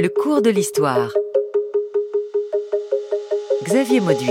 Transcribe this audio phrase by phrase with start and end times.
[0.00, 1.12] Le cours de l'histoire.
[3.64, 4.30] Xavier Mauduit.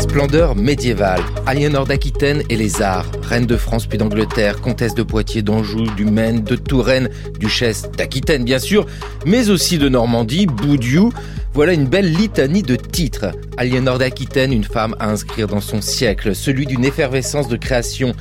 [0.00, 5.42] Splendeur médiévale, Aliénor d'Aquitaine et les arts, reine de France puis d'Angleterre, comtesse de Poitiers,
[5.42, 8.84] d'Anjou, du Maine, de Touraine, duchesse d'Aquitaine bien sûr,
[9.26, 11.12] mais aussi de Normandie, Boudiou.
[11.52, 13.32] Voilà une belle litanie de titres.
[13.56, 18.12] Aliénor d'Aquitaine, une femme à inscrire dans son siècle, celui d'une effervescence de création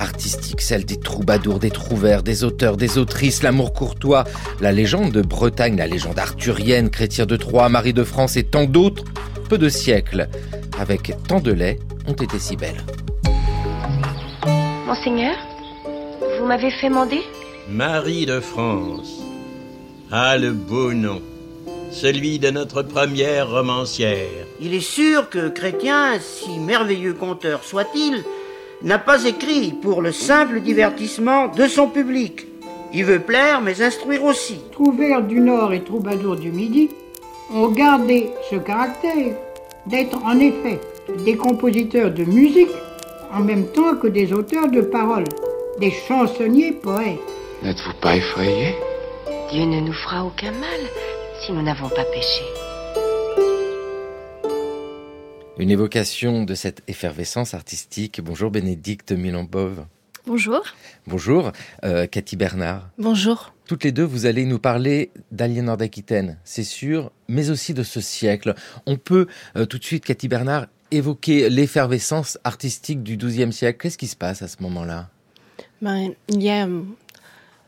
[0.00, 4.24] artistique, celle des troubadours, des trouvères, des auteurs, des autrices, l'amour courtois,
[4.60, 8.64] la légende de Bretagne, la légende arthurienne, Chrétien de Troyes, Marie de France et tant
[8.64, 9.04] d'autres,
[9.48, 10.28] peu de siècles,
[10.78, 11.78] avec tant de lait,
[12.08, 12.82] ont été si belles.
[14.86, 15.36] Monseigneur,
[16.38, 17.20] vous m'avez fait mander?
[17.70, 19.22] Marie de France.
[20.10, 21.22] Ah, le beau nom.
[21.92, 24.46] Celui de notre première romancière.
[24.60, 28.24] Il est sûr que Chrétien, si merveilleux conteur soit-il,
[28.82, 32.46] n'a pas écrit pour le simple divertissement de son public.
[32.94, 34.60] Il veut plaire, mais instruire aussi.
[34.72, 36.88] Trouvères du Nord et troubadours du Midi
[37.54, 39.36] ont gardé ce caractère
[39.86, 40.80] d'être en effet
[41.24, 42.70] des compositeurs de musique
[43.32, 45.28] en même temps que des auteurs de paroles,
[45.78, 47.20] des chansonniers poètes.
[47.62, 48.74] N'êtes-vous pas effrayé?
[49.50, 50.80] Dieu ne nous fera aucun mal
[51.44, 52.44] si nous n'avons pas péché.
[55.58, 58.20] Une évocation de cette effervescence artistique.
[58.22, 59.86] Bonjour Bénédicte Milambov.
[60.24, 60.62] Bonjour.
[61.06, 61.50] Bonjour
[61.84, 62.88] euh, Cathy Bernard.
[62.96, 63.52] Bonjour.
[63.66, 68.00] Toutes les deux, vous allez nous parler d'Aliénor d'Aquitaine, c'est sûr, mais aussi de ce
[68.00, 68.54] siècle.
[68.86, 73.80] On peut euh, tout de suite, Cathy Bernard, évoquer l'effervescence artistique du XIIe siècle.
[73.82, 75.08] Qu'est-ce qui se passe à ce moment-là?
[75.80, 76.82] Ben, Il y a euh,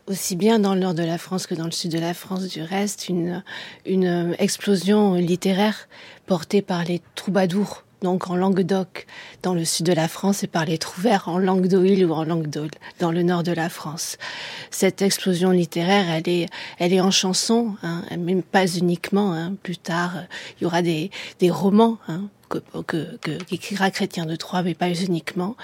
[0.06, 2.48] aussi bien dans le nord de la France que dans le sud de la France,
[2.48, 3.42] du reste, une,
[3.86, 5.88] une explosion littéraire
[6.26, 9.06] portée par les troubadours donc en Languedoc,
[9.42, 12.70] dans le sud de la France, et par les trouvères en Languedoil ou en Languedoc,
[13.00, 14.18] dans le nord de la France.
[14.70, 16.46] Cette explosion littéraire, elle est,
[16.78, 19.32] elle est en chanson, hein, même pas uniquement.
[19.32, 19.54] Hein.
[19.62, 20.12] Plus tard,
[20.58, 21.10] il y aura des,
[21.40, 22.28] des romans hein,
[22.86, 25.56] que, que, qu'écrira Chrétien de Troyes, mais pas uniquement.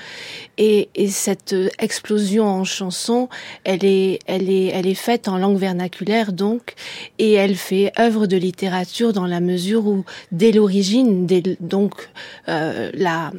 [0.59, 3.29] Et, et, cette explosion en chanson,
[3.65, 6.75] elle est, elle est, elle est faite en langue vernaculaire donc,
[7.19, 11.27] et elle fait œuvre de littérature dans la mesure où, dès l'origine,
[11.61, 12.11] donc
[12.49, 13.33] euh, la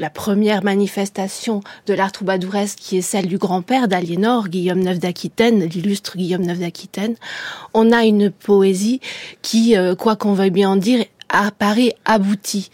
[0.00, 5.64] la première manifestation de l'art troubadouresque qui est celle du grand-père d'Aliénor, Guillaume Neuf d'Aquitaine,
[5.64, 7.16] l'illustre Guillaume Neuf d'Aquitaine,
[7.74, 9.00] on a une poésie
[9.42, 12.70] qui, euh, quoi qu'on veuille bien en dire, apparaît abouti,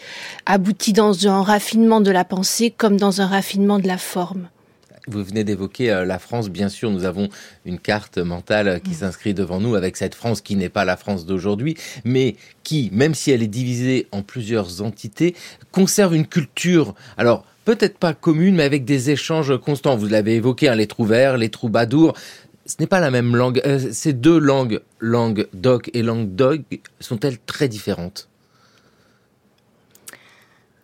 [0.47, 4.49] abouti dans un raffinement de la pensée comme dans un raffinement de la forme.
[5.09, 7.29] Vous venez d'évoquer euh, la France, bien sûr, nous avons
[7.65, 8.95] une carte mentale qui mm.
[8.95, 12.35] s'inscrit devant nous avec cette France qui n'est pas la France d'aujourd'hui, mais
[12.65, 15.37] qui, même si elle est divisée en plusieurs entités,
[15.71, 16.97] conserve une culture.
[17.17, 19.97] Alors, peut-être pas commune, mais avec des échanges constants.
[19.97, 22.15] Vous l'avez évoqué, hein, les trouvères, les troubadours.
[22.65, 23.63] Ce n'est pas la même langue.
[23.65, 26.63] Euh, ces deux langues, langue doc et langue dog,
[26.99, 28.29] sont-elles très différentes?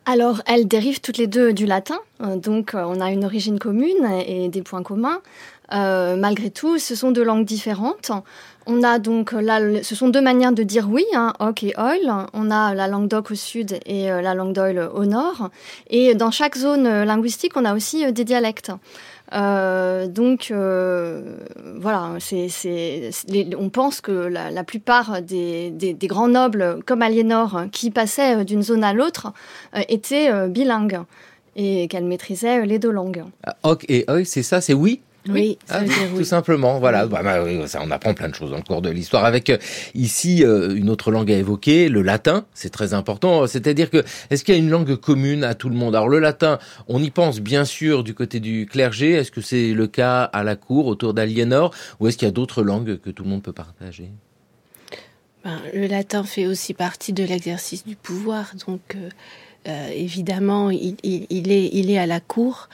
[0.05, 3.61] Alors, elles dérivent toutes les deux du latin, euh, donc euh, on a une origine
[3.61, 5.21] commune et des points communs.
[5.73, 8.11] Euh, malgré tout, ce sont deux langues différentes.
[8.67, 12.13] On a donc là, ce sont deux manières de dire oui, hein, et oil.
[12.33, 15.51] On a la langue d'oc au sud et la langue d'oil au nord.
[15.89, 18.71] Et dans chaque zone linguistique, on a aussi des dialectes.
[19.35, 21.37] Euh, donc euh,
[21.77, 22.17] voilà,
[23.59, 28.93] on pense que la, plupart des, grands nobles comme Aliénor qui passaient d'une zone à
[28.93, 29.33] l'autre
[29.75, 31.01] euh, étaient bilingues
[31.57, 33.25] et qu'elles maîtrisaient les deux langues.
[33.45, 35.83] Ah, ok et oi, c'est ça, c'est oui oui, ah,
[36.17, 36.81] tout simplement.
[36.81, 39.25] Voilà, bah, bah ça, on apprend plein de choses dans le cours de l'histoire.
[39.25, 39.59] Avec euh,
[39.95, 43.47] ici euh, une autre langue à évoquer, le latin, c'est très important.
[43.47, 45.95] C'est-à-dire que est-ce qu'il y a une langue commune à tout le monde?
[45.95, 49.13] Alors le latin, on y pense bien sûr du côté du clergé.
[49.13, 52.33] Est-ce que c'est le cas à la cour autour d'Aliénor, ou est-ce qu'il y a
[52.33, 54.11] d'autres langues que tout le monde peut partager?
[55.45, 58.97] Ben, Le latin fait aussi partie de l'exercice du pouvoir, donc
[59.69, 62.69] euh, évidemment il, il, est il est à la cour.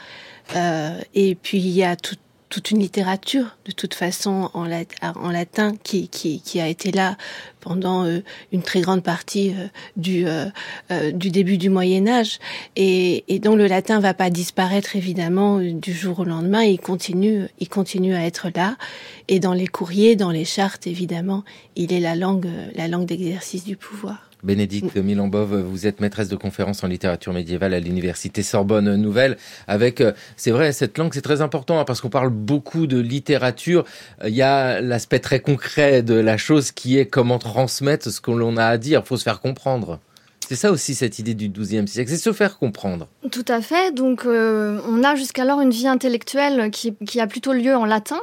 [1.15, 2.17] et puis il y a tout,
[2.49, 7.17] toute une littérature de toute façon en, en latin qui, qui, qui, a été là
[7.61, 8.21] pendant euh,
[8.53, 9.67] une très grande partie euh,
[9.97, 12.39] du, euh, du début du Moyen Âge.
[12.77, 16.63] Et, et dont le latin va pas disparaître évidemment du jour au lendemain.
[16.63, 18.77] Il continue il continue à être là.
[19.29, 21.45] Et dans les courriers dans les chartes évidemment
[21.77, 26.37] il est la langue la langue d'exercice du pouvoir Bénédicte Milambov, vous êtes maîtresse de
[26.37, 29.37] conférences en littérature médiévale à l'université Sorbonne Nouvelle.
[29.67, 32.99] Avec, euh, c'est vrai, cette langue, c'est très important hein, parce qu'on parle beaucoup de
[32.99, 33.85] littérature.
[34.25, 38.31] Il y a l'aspect très concret de la chose qui est comment transmettre ce que
[38.31, 39.03] l'on a à dire.
[39.05, 39.99] Il faut se faire comprendre.
[40.49, 43.07] C'est ça aussi cette idée du XIIe siècle, c'est se faire comprendre.
[43.31, 43.95] Tout à fait.
[43.95, 48.21] Donc, euh, on a jusqu'alors une vie intellectuelle qui, qui a plutôt lieu en latin.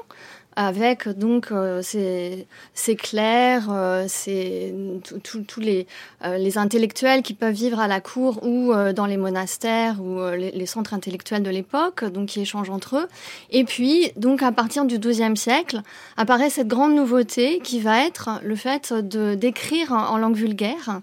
[0.55, 4.73] Avec donc euh, ces, ces clercs, euh, ces,
[5.03, 5.85] tous les,
[6.23, 10.51] euh, les intellectuels qui peuvent vivre à la cour ou dans les monastères ou les,
[10.51, 13.07] les, centres intellectuels de l'époque, donc qui échangent entre eux.
[13.51, 15.81] Et puis, donc à partir du XIIe siècle,
[16.17, 21.01] apparaît cette grande nouveauté qui va être le fait de d'écrire en langue vulgaire,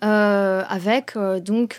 [0.00, 1.78] avec donc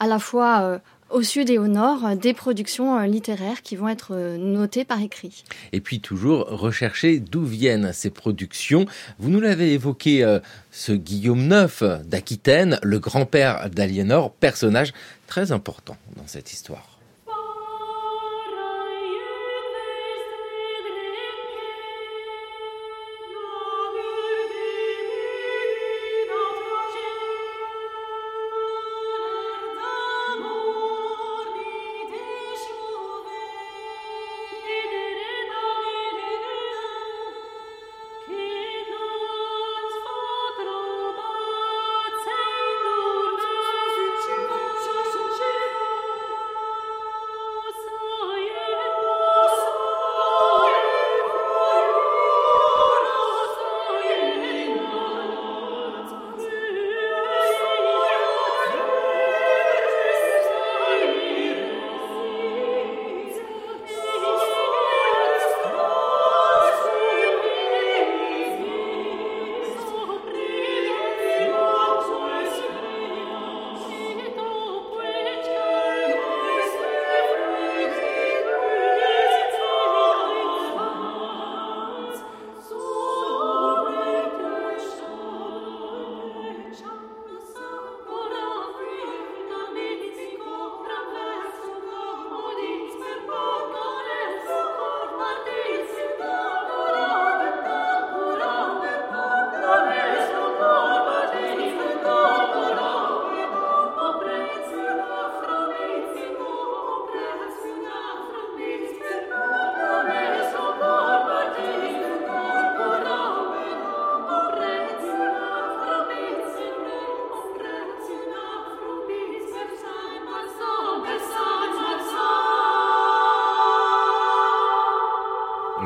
[0.00, 3.88] à la fois au sud et au nord euh, des productions euh, littéraires qui vont
[3.88, 5.44] être euh, notées par écrit.
[5.72, 8.86] Et puis toujours rechercher d'où viennent ces productions.
[9.18, 10.38] Vous nous l'avez évoqué,
[10.70, 14.92] ce Guillaume IX d'Aquitaine, le grand-père d'Aliénor, personnage
[15.26, 16.97] très important dans cette histoire.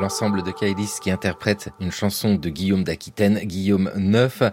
[0.03, 4.51] L'ensemble de Kailis qui interprète une chanson de Guillaume d'Aquitaine, Guillaume IX.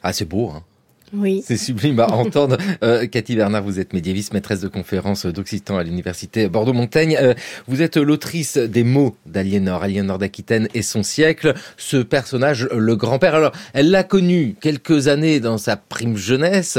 [0.00, 0.62] Ah, c'est beau, hein
[1.12, 1.42] oui.
[1.44, 2.56] C'est sublime à entendre.
[2.82, 7.16] Euh, Cathy Bernard, vous êtes médiéviste, maîtresse de conférences d'Occitan à l'université Bordeaux-Montaigne.
[7.20, 7.34] Euh,
[7.68, 11.54] vous êtes l'autrice des mots d'Aliénor, Aliénor d'Aquitaine et son siècle.
[11.76, 13.34] Ce personnage, le grand-père.
[13.34, 16.78] Alors, elle l'a connu quelques années dans sa prime jeunesse,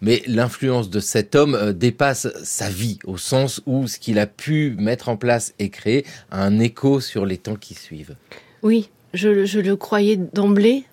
[0.00, 4.26] mais l'influence de cet homme euh, dépasse sa vie au sens où ce qu'il a
[4.26, 8.16] pu mettre en place et créer a un écho sur les temps qui suivent.
[8.62, 10.84] Oui, je, je le croyais d'emblée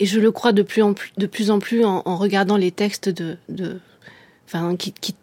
[0.00, 2.70] et je le crois de plus en plus, de plus, en, plus en, regardant les
[2.70, 3.78] textes de, de
[4.46, 5.14] enfin, qui, qui,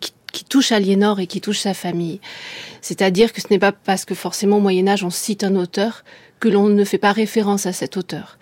[0.00, 2.20] qui, qui touchent Aliénor et qui touchent sa famille.
[2.80, 6.04] C'est-à-dire que ce n'est pas parce que forcément au Moyen Âge on cite un auteur
[6.40, 8.38] que l'on ne fait pas référence à cet auteur.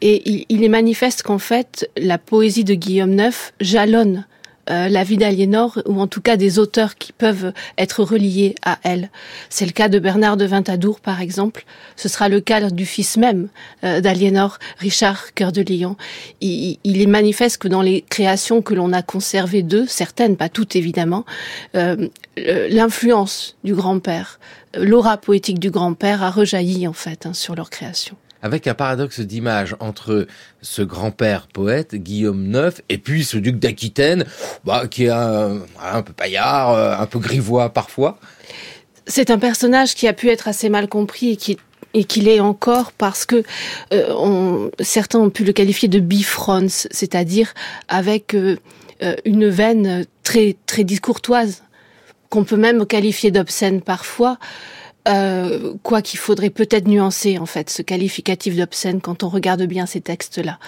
[0.00, 4.26] Et il, il est manifeste qu'en fait la poésie de Guillaume IX jalonne
[4.70, 8.78] euh, la vie d'Aliénor, ou en tout cas des auteurs qui peuvent être reliés à
[8.82, 9.10] elle.
[9.48, 11.64] C'est le cas de Bernard de Vintadour, par exemple.
[11.96, 13.48] Ce sera le cas du fils même
[13.84, 15.96] euh, d'Aliénor, Richard Cœur de Lion.
[16.40, 20.76] Il, est manifeste que dans les créations que l'on a conservées d'eux, certaines, pas toutes
[20.76, 21.24] évidemment,
[21.74, 24.38] euh, l'influence du grand-père,
[24.74, 29.20] l'aura poétique du grand-père a rejailli en fait hein, sur leur création avec un paradoxe
[29.20, 30.26] d'image entre
[30.62, 34.24] ce grand-père poète, Guillaume IX, et puis ce duc d'Aquitaine,
[34.64, 35.60] bah, qui est un,
[36.04, 38.18] peu paillard, euh, un peu grivois parfois.
[39.06, 41.58] C'est un personnage qui a pu être assez mal compris et qui
[42.08, 43.42] qu'il est encore parce que
[43.92, 47.52] euh, certains ont pu le qualifier de bifrons, c'est-à-dire
[47.88, 48.56] avec euh,
[49.24, 51.64] une veine très très discourtoise
[52.28, 54.38] qu'on peut même qualifier d'obscène parfois.
[55.08, 59.86] Euh, quoi qu'il faudrait peut-être nuancer en fait ce qualificatif d'obscène quand on regarde bien
[59.86, 60.58] ces textes-là.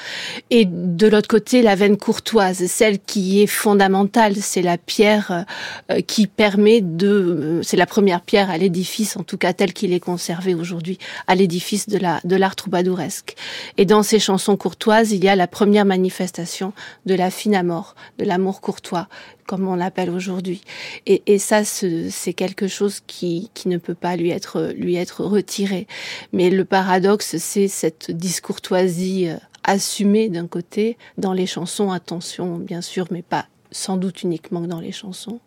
[0.48, 5.44] Et de l'autre côté, la veine courtoise, celle qui est fondamentale, c'est la pierre
[5.90, 9.74] euh, qui permet de, euh, c'est la première pierre à l'édifice, en tout cas tel
[9.74, 13.34] qu'il est conservé aujourd'hui, à l'édifice de la de l'art troubadouresque.
[13.76, 16.72] Et dans ces chansons courtoises, il y a la première manifestation
[17.04, 19.08] de la fine amour, de l'amour courtois,
[19.52, 20.62] comme on l'appelle aujourd'hui.
[21.04, 25.22] Et, et, ça, c'est quelque chose qui, qui ne peut pas lui être, lui être
[25.22, 25.86] retiré.
[26.32, 32.80] Mais le paradoxe, c'est cette discourtoisie euh, assumée d'un côté, dans les chansons, attention, bien
[32.80, 35.40] sûr, mais pas sans doute uniquement dans les chansons,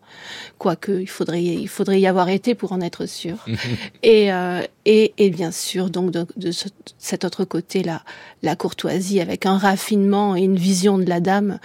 [0.58, 3.44] quoique il faudrait, il faudrait y avoir été pour en être sûr.
[4.02, 8.02] et, euh, et, et, bien sûr, donc de, de ce, cet autre côté, là,
[8.42, 11.58] la courtoisie avec un raffinement et une vision de la dame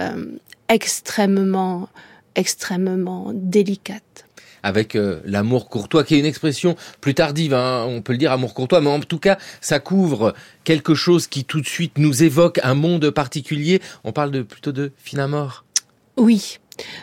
[0.00, 0.26] euh,
[0.68, 1.88] extrêmement,
[2.34, 4.26] extrêmement délicate
[4.66, 8.32] avec euh, l'amour courtois, qui est une expression plus tardive, hein, on peut le dire
[8.32, 12.24] amour courtois, mais en tout cas, ça couvre quelque chose qui tout de suite nous
[12.24, 13.80] évoque un monde particulier.
[14.02, 15.64] On parle de, plutôt de Finamore?
[16.16, 16.58] Oui,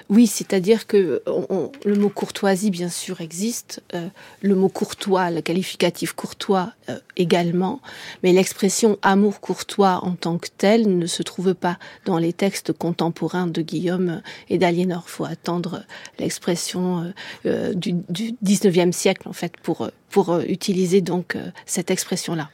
[0.09, 3.81] oui, c'est-à-dire que on, le mot courtoisie, bien sûr, existe.
[3.93, 4.07] Euh,
[4.41, 7.81] le mot courtois, le qualificatif courtois euh, également.
[8.21, 12.73] Mais l'expression amour courtois en tant que tel ne se trouve pas dans les textes
[12.73, 15.09] contemporains de Guillaume et d'Aliénor.
[15.09, 15.83] faut attendre
[16.19, 17.13] l'expression
[17.45, 22.49] euh, du, du 19e siècle, en fait, pour, pour utiliser donc cette expression-là.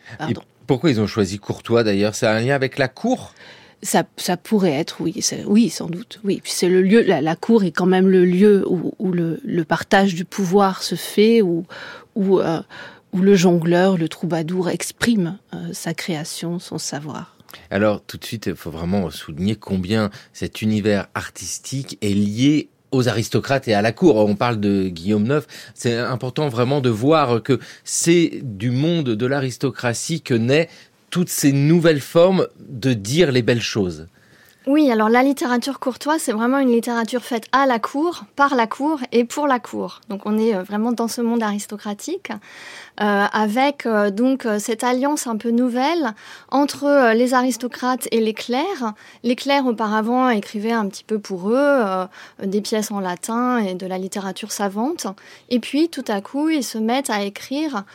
[0.68, 2.14] Pourquoi ils ont choisi courtois d'ailleurs?
[2.14, 3.34] C'est un lien avec la cour?
[3.82, 4.04] Ça,
[4.38, 6.42] pourrait être, oui, oui, sans doute, oui.
[6.44, 10.26] Puis c'est le lieu, la, cour est quand même le lieu où, le, partage du
[10.26, 11.66] pouvoir se fait, où,
[12.18, 12.62] euh,
[13.14, 17.36] le jongleur, le troubadour exprime euh, sa création, son savoir.
[17.72, 23.08] Alors tout de suite, il faut vraiment souligner combien cet univers artistique est lié aux
[23.08, 24.16] aristocrates et à la cour.
[24.18, 25.46] On parle de Guillaume IX.
[25.74, 30.70] C'est important vraiment de voir que c'est du monde de l'aristocratie que naît
[31.10, 34.08] toutes ces nouvelles formes de dire les belles choses.
[34.72, 38.68] Oui, alors la littérature courtoise, c'est vraiment une littérature faite à la cour, par la
[38.68, 40.00] cour et pour la cour.
[40.10, 42.32] Donc on est euh, vraiment dans ce monde aristocratique.
[43.02, 46.14] Euh, avec euh, donc cette alliance un peu nouvelle
[46.52, 48.94] entre les aristocrates et les clercs.
[49.24, 51.84] Les clercs auparavant écrivaient un petit peu pour eux
[52.44, 55.08] des pièces en latin et de la littérature savante.
[55.50, 57.86] Et puis tout à coup, ils se mettent à écrire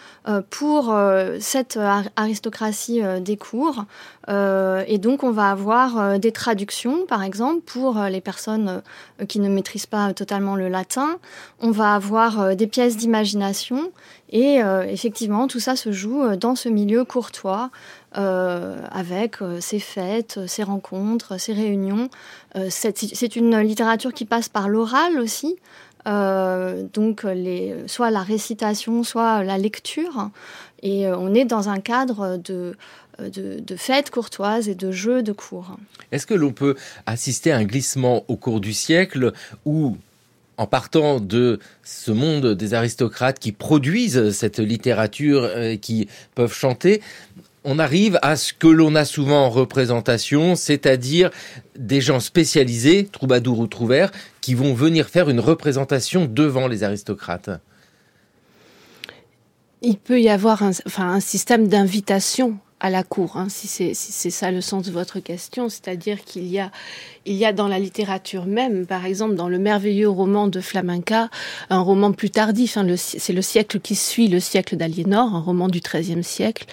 [0.50, 0.96] pour
[1.38, 1.78] cette
[2.16, 3.84] aristocratie des cours.
[4.28, 8.82] Et donc on va avoir des traductions, par exemple, pour les personnes
[9.28, 11.18] qui ne maîtrisent pas totalement le latin.
[11.60, 13.90] On va avoir des pièces d'imagination
[14.34, 17.70] et euh, effectivement, tout ça se joue euh, dans ce milieu courtois,
[18.18, 22.08] euh, avec ses fêtes, ses rencontres, ses réunions.
[22.68, 25.56] c'est une littérature qui passe par l'oral aussi.
[26.06, 27.26] donc
[27.86, 30.30] soit la récitation, soit la lecture.
[30.82, 32.76] Et on est dans un cadre de,
[33.18, 35.76] de, de, fêtes courtoises et de jeux de cours.
[36.12, 39.32] Est-ce que l'on peut assister à un glissement au cours du siècle
[39.64, 39.96] où
[40.56, 47.02] en partant de ce monde des aristocrates qui produisent cette littérature, euh, qui peuvent chanter,
[47.64, 51.30] on arrive à ce que l'on a souvent en représentation, c'est-à-dire
[51.76, 57.50] des gens spécialisés, troubadours ou trouvères, qui vont venir faire une représentation devant les aristocrates?
[59.80, 64.30] Il peut y avoir un, enfin, un système d'invitation à la cour, hein, si c'est
[64.30, 66.70] ça le sens de votre question, c'est-à-dire qu'il y a
[67.24, 71.30] il y a dans la littérature même, par exemple dans le merveilleux roman de Flamenca,
[71.70, 75.68] un roman plus tardif, hein, c'est le siècle qui suit le siècle d'Aliénor, un roman
[75.68, 76.66] du XIIIe siècle.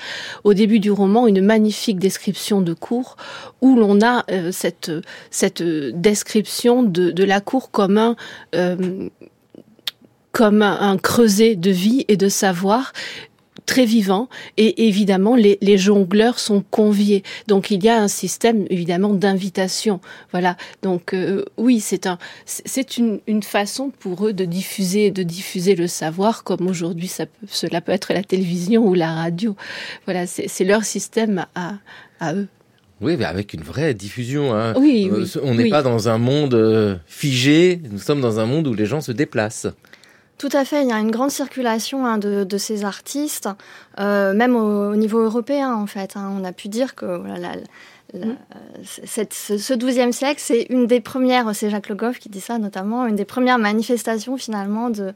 [0.44, 3.16] Au début du roman, une magnifique description de cour
[3.62, 8.16] où l'on a euh, cette description de, la cour comme
[8.54, 9.08] euh,
[10.32, 12.94] comme un, creuset de vie et de savoir
[13.72, 18.66] très vivant et évidemment les, les, jongleurs sont conviés donc il y a un système
[18.70, 20.02] évidemment d'invitation
[20.34, 25.24] voilà donc euh, oui c'est un c'est une, une façon pour eux de diffuser de
[25.24, 29.56] diffuser le savoir comme aujourd'hui ça peut, cela peut être la télévision ou la radio
[30.04, 31.76] voilà c'est leur système à,
[32.20, 32.50] à eux
[33.00, 34.54] oui, mais avec une vraie diffusion.
[34.54, 34.76] Hein.
[34.78, 35.70] Oui, oui, euh, on n'est oui.
[35.72, 39.12] pas dans un monde euh, figé, nous sommes dans un monde où les gens se
[39.12, 39.66] déplacent.
[40.42, 43.48] Tout à fait, il y a une grande circulation hein, de, de, ces artistes,
[44.00, 46.18] euh, même au, au, niveau européen en fait.
[46.18, 46.36] Hein.
[46.36, 47.50] On a pu dire que voilà, la,
[48.16, 48.38] la, mmh.
[49.06, 52.58] cette, ce XIIe siècle, c'est une des premières, c'est Jacques Le Goff qui dit ça
[52.58, 55.14] notamment, une des premières manifestations finalement de,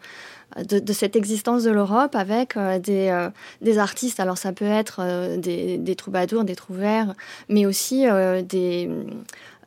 [0.58, 3.30] de, de cette existence de l'Europe avec euh, des, euh,
[3.62, 4.20] des artistes.
[4.20, 7.14] Alors ça peut être euh, des, des troubadours, des trouvères,
[7.50, 8.06] mais aussi
[8.48, 8.90] des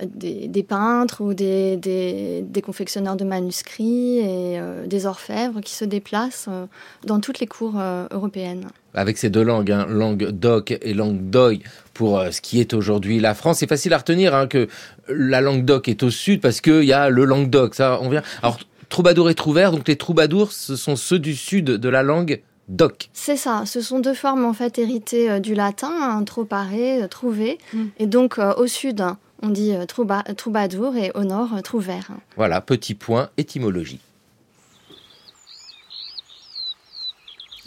[0.04, 5.74] des, des, peintres ou des, des, des, confectionneurs de manuscrits et euh, des orfèvres qui
[5.74, 6.66] se déplacent euh,
[7.04, 8.68] dans toutes les cours euh, européennes.
[8.94, 11.60] Avec ces deux langues, hein, langue doc et langue d'oï,
[11.94, 14.68] pour euh, ce qui est aujourd'hui la France, c'est facile à retenir hein, que
[15.08, 17.74] la langue doc est au sud parce qu'il y a le langue doc.
[17.74, 18.22] Ça, on vient.
[18.42, 22.40] Alors, troubadour et trouvère, donc les troubadours, ce sont ceux du sud de la langue
[22.68, 23.08] doc.
[23.12, 27.08] C'est ça, ce sont deux formes en fait héritées euh, du latin, hein, troparé, euh,
[27.08, 27.84] trouver, mm.
[27.98, 29.02] et donc euh, au sud
[29.42, 32.10] on dit euh, trouba, troubadour et au nord euh, trouvère.
[32.36, 34.00] Voilà, petit point étymologie.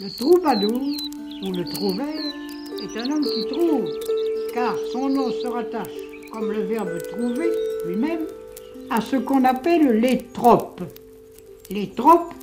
[0.00, 0.80] Le troubadour
[1.42, 2.06] ou le trouvère
[2.82, 3.88] est un homme qui trouve,
[4.54, 5.86] car son nom se rattache,
[6.32, 7.50] comme le verbe trouver
[7.86, 8.26] lui-même,
[8.90, 10.82] à ce qu'on appelle les tropes.
[11.70, 12.34] Les tropes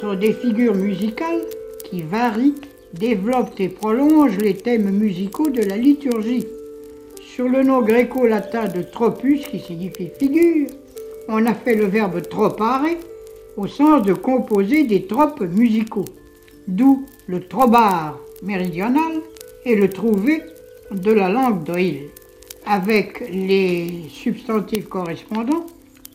[0.00, 1.42] sont des figures musicales
[1.84, 2.54] qui varient,
[2.94, 6.46] développent et prolongent les thèmes musicaux de la liturgie.
[7.34, 10.66] Sur le nom gréco-latin de tropus, qui signifie figure,
[11.28, 12.86] on a fait le verbe tropare
[13.56, 16.06] au sens de composer des tropes musicaux,
[16.66, 19.12] d'où le trobar méridional
[19.64, 20.42] et le trouvé
[20.90, 22.08] de la langue d'Oïl,
[22.66, 25.66] avec les substantifs correspondants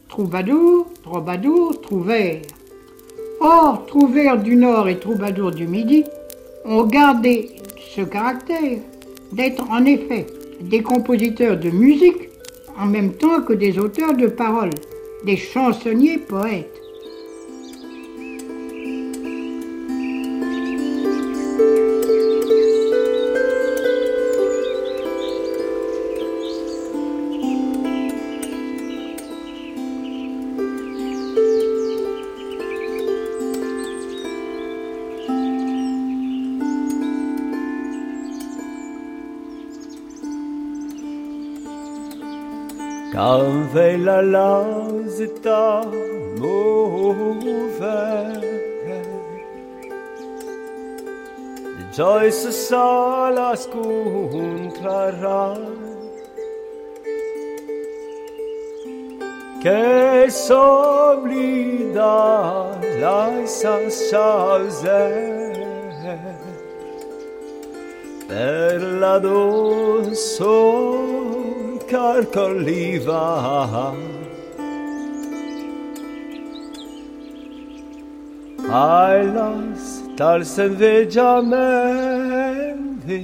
[0.09, 2.41] troubadour, troubadour, trouvère.
[3.39, 6.03] Or, trouvère du nord et troubadour du midi
[6.65, 7.51] ont gardé
[7.95, 8.79] ce caractère
[9.31, 10.25] d'être en effet
[10.69, 12.29] des compositeurs de musique
[12.77, 14.71] en même temps que des auteurs de paroles,
[15.25, 16.81] des chansonniers poètes.
[43.75, 44.63] veille la
[45.17, 45.83] zeta
[46.39, 47.91] movere
[51.75, 55.43] de joyce salas cun que
[59.63, 59.85] che
[60.29, 62.17] s'oblida
[63.01, 63.21] la
[63.59, 65.13] sasauser
[68.29, 71.34] per la dolce
[71.87, 72.47] קרקע
[78.67, 83.19] Ai, las tal sem veja mente,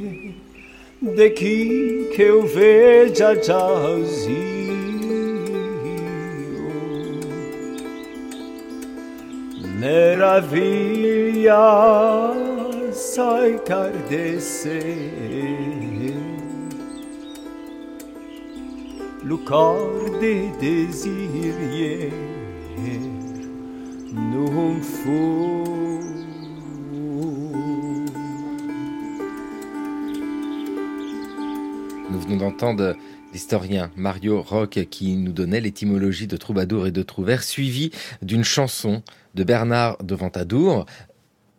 [1.02, 4.52] de que que eu veja jazio.
[9.80, 11.56] Meravilha
[12.94, 14.82] sai cardecer.
[19.24, 22.12] Le corps des désirs
[24.14, 26.00] nous faut.
[32.10, 32.96] Nous venons d'entendre
[33.32, 39.04] l'historien Mario Roch qui nous donnait l'étymologie de troubadour et de trouvère, suivi d'une chanson
[39.36, 40.86] de Bernard de Ventadour.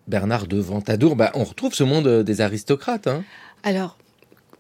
[0.09, 3.07] Bernard de Ventadour, bah, on retrouve ce monde des aristocrates.
[3.07, 3.25] Hein
[3.63, 3.97] Alors,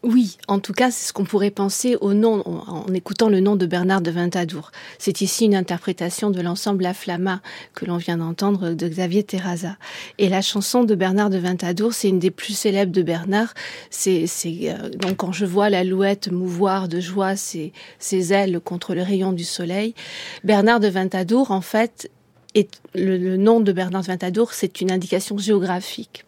[0.03, 3.55] oui, en tout cas, c'est ce qu'on pourrait penser au nom, en, écoutant le nom
[3.55, 4.73] de Bernard de Ventadour.
[4.99, 7.41] C'est ici une interprétation de l'ensemble La Flamma
[7.75, 9.77] que l'on vient d'entendre de Xavier Terraza.
[10.19, 13.55] Et la chanson de Bernard de Ventadour, c'est une des plus célèbres de Bernard.
[13.91, 19.03] C'est, euh, donc quand je vois l'alouette mouvoir de joie ses, ses ailes contre le
[19.03, 19.95] rayon du soleil,
[20.43, 22.11] Bernard de Ventadour, en fait,
[22.55, 26.25] est le, nom de Bernard Ventadour, c'est une indication géographique.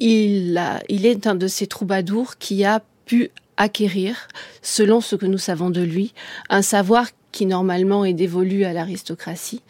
[0.00, 4.28] Il, il est un de ces troubadours qui a pu acquérir,
[4.62, 6.12] selon ce que nous savons de lui,
[6.48, 9.60] un savoir qui normalement est dévolu à l'aristocratie,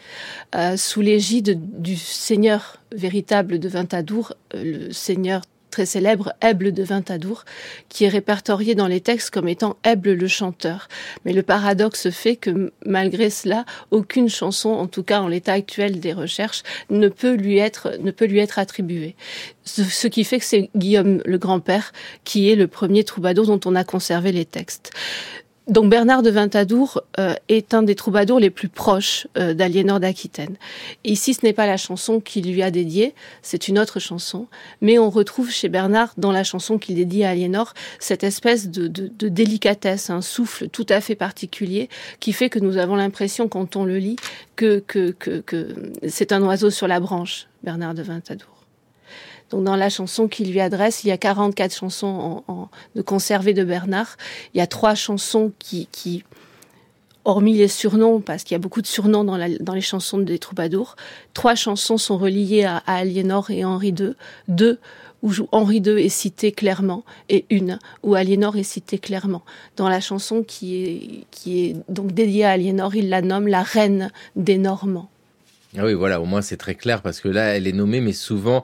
[0.55, 5.41] euh, sous l'égide du seigneur véritable de Ventadour, euh, le seigneur
[5.75, 7.45] très célèbre Eble de Ventadour,
[7.89, 10.87] qui est répertorié dans les textes comme étant Eble le chanteur.
[11.25, 15.99] Mais le paradoxe fait que malgré cela, aucune chanson, en tout cas en l'état actuel
[15.99, 19.17] des recherches, ne peut lui être, ne peut lui être attribuée.
[19.65, 23.75] Ce, qui fait que c'est Guillaume le grand-père qui est le premier troubadour dont on
[23.75, 24.93] a conservé les textes.
[25.67, 30.57] Donc Bernard de Ventadour euh, est un des troubadours les plus proches euh, d'Aliénor d'Aquitaine.
[31.05, 34.47] Ici, ce n'est pas la chanson qu'il lui a dédiée, c'est une autre chanson,
[34.83, 38.89] mais on retrouve chez Bernard, dans la chanson qu'il dédie à Aliénor, cette espèce de,
[38.89, 41.89] de, délicatesse, un souffle tout à fait particulier
[42.21, 44.17] qui fait que nous avons l'impression, quand on le lit,
[44.57, 45.69] que, que, que, que
[46.09, 48.54] c'est un oiseau sur la branche, Bernard de Ventadour.
[49.51, 52.43] Donc dans la chanson qu'il lui adresse, il y a 44 chansons
[52.95, 54.17] de conservées de Bernard.
[54.55, 56.25] Il y a trois chansons qui,
[57.25, 60.97] hormis les surnoms, parce qu'il y a beaucoup de surnoms dans, les chansons des troubadours,
[61.35, 64.15] trois chansons sont reliées à, Aliénor et Henri II.
[64.49, 64.79] Deux
[65.23, 69.43] où Henri II est cité clairement et une où Aliénor est cité clairement.
[69.77, 73.63] Dans la chanson qui est, qui est donc dédiée à Aliénor, il la nomme la
[73.63, 75.09] reine des Normands.
[75.77, 78.13] Ah oui, voilà, au moins c'est très clair parce que là, elle est nommée, mais
[78.13, 78.63] souvent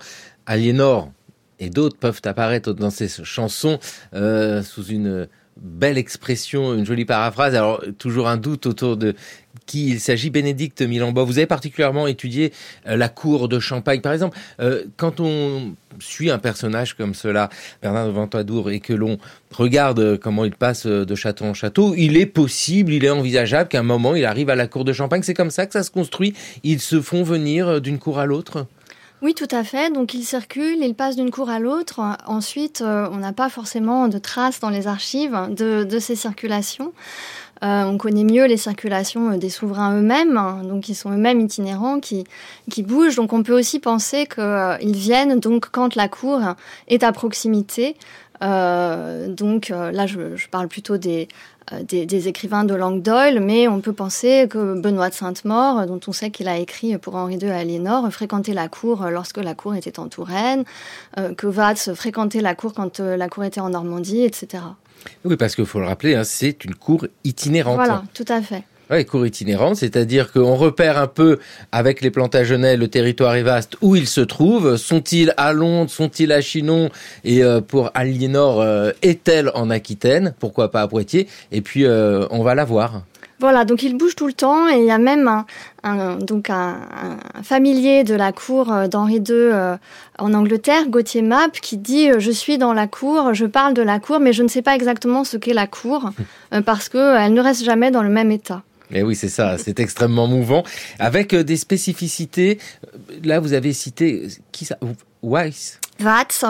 [0.50, 1.12] Aliénor
[1.60, 3.78] et d'autres peuvent apparaître dans ces chansons
[4.14, 7.54] euh, sous une belle expression, une jolie paraphrase.
[7.54, 9.14] Alors, toujours un doute autour de
[9.66, 10.28] qui il s'agit.
[10.30, 12.52] Bénédicte Milambo, vous avez particulièrement étudié
[12.88, 14.00] euh, la cour de Champagne.
[14.00, 17.48] Par exemple, euh, quand on suit un personnage comme cela,
[17.80, 19.18] Bernard de Ventadour, et que l'on
[19.52, 23.78] regarde comment il passe de château en château, il est possible, il est envisageable qu'à
[23.78, 25.22] un moment, il arrive à la cour de Champagne.
[25.22, 26.34] C'est comme ça que ça se construit.
[26.64, 28.66] Ils se font venir d'une cour à l'autre?
[29.22, 29.92] Oui, tout à fait.
[29.92, 32.00] Donc il circule, il passe d'une cour à l'autre.
[32.26, 36.92] Ensuite, euh, on n'a pas forcément de traces dans les archives de, ces circulations.
[37.62, 40.62] Euh, on connaît mieux les circulations des souverains eux-mêmes, hein.
[40.64, 42.24] donc ils sont eux-mêmes itinérants, qui,
[42.70, 43.16] qui bougent.
[43.16, 46.40] Donc on peut aussi penser qu'ils euh, viennent donc quand la cour
[46.88, 47.96] est à proximité.
[48.40, 51.28] donc là, je, je, parle plutôt des,
[51.72, 56.00] euh, des, écrivains de langue d'oil, mais on peut penser que Benoît de Sainte-Maure, dont
[56.08, 59.54] on sait qu'il a écrit pour Henri II à Aliénor, fréquentait la cour lorsque la
[59.54, 60.64] cour était en Touraine,
[61.18, 64.64] euh, que Watts fréquentait la cour quand euh, la cour était en Normandie, etc.
[65.24, 67.76] Oui, parce qu'il faut le rappeler, hein, c'est une cour itinérante.
[67.76, 68.64] Voilà, tout à fait.
[68.92, 71.38] Oui, cours itinérante, c'est-à-dire qu'on repère un peu
[71.70, 74.76] avec les Plantagenets le territoire est vaste où ils se trouvent.
[74.76, 76.90] Sont-ils à Londres, sont-ils à Chinon
[77.22, 80.34] Et euh, pour Aliénor, euh, est-elle en Aquitaine?
[80.40, 81.28] Pourquoi pas à Poitiers?
[81.52, 83.02] Et puis euh, on va la voir.
[83.40, 85.44] Voilà, donc il bouge tout le temps et il y a même
[85.82, 86.76] un, donc un,
[87.42, 89.50] familier de la cour d'Henri II
[90.18, 93.98] en Angleterre, Gauthier Mapp, qui dit Je suis dans la cour, je parle de la
[93.98, 96.10] cour, mais je ne sais pas exactement ce qu'est la cour
[96.66, 98.62] parce qu'elle ne reste jamais dans le même état.
[98.90, 100.64] Mais oui, c'est ça, c'est extrêmement mouvant.
[100.98, 102.58] Avec euh, des spécificités,
[103.22, 104.76] là vous avez cité, qui ça
[105.22, 105.79] Weiss?
[106.02, 106.44] Watts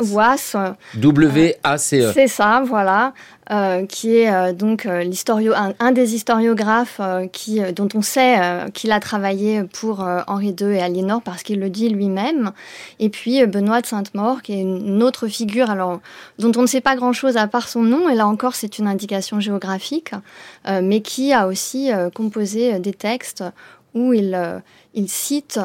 [0.00, 0.56] ou Wass.
[0.94, 2.12] W-A-C-E.
[2.14, 3.12] C'est ça, voilà.
[3.50, 6.98] Euh, qui est euh, donc euh, l'historio, un, des historiographes
[7.30, 8.38] qui, dont on sait
[8.72, 12.52] qu'il a travaillé pour Henri II et Aliénor parce qu'il le dit lui-même.
[13.00, 16.00] Et puis Benoît de Sainte-Maure, qui est une autre figure alors,
[16.38, 18.86] dont on ne sait pas grand-chose à part son nom, et là encore c'est une
[18.86, 20.12] indication géographique,
[20.66, 23.44] mais qui a aussi composé des textes
[23.94, 24.62] où il,
[24.94, 25.60] il cite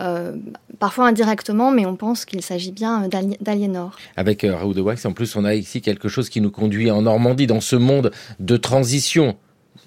[0.00, 0.36] euh,
[0.78, 3.96] parfois indirectement, mais on pense qu'il s'agit bien euh, d'Aliénor.
[4.16, 6.90] Avec euh, Raoul de Wax, en plus, on a ici quelque chose qui nous conduit
[6.90, 9.36] en Normandie, dans ce monde de transition.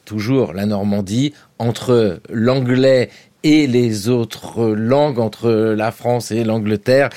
[0.06, 3.10] Toujours la Normandie, entre l'anglais
[3.44, 7.10] et les autres langues, entre la France et l'Angleterre.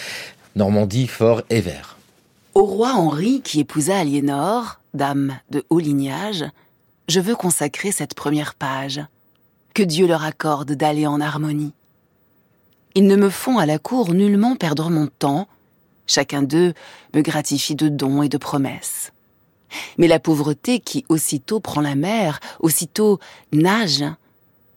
[0.57, 1.98] Normandie, fort et vert.
[2.55, 6.44] Au roi Henri, qui épousa Aliénor, dame de haut lignage,
[7.09, 9.01] je veux consacrer cette première page.
[9.74, 11.72] Que Dieu leur accorde d'aller en harmonie.
[12.99, 15.47] Ils ne me font à la cour nullement perdre mon temps,
[16.09, 16.75] chacun d'eux
[17.15, 19.13] me gratifie de dons et de promesses.
[19.99, 23.21] Mais la pauvreté qui aussitôt prend la mer, aussitôt
[23.53, 24.05] nage,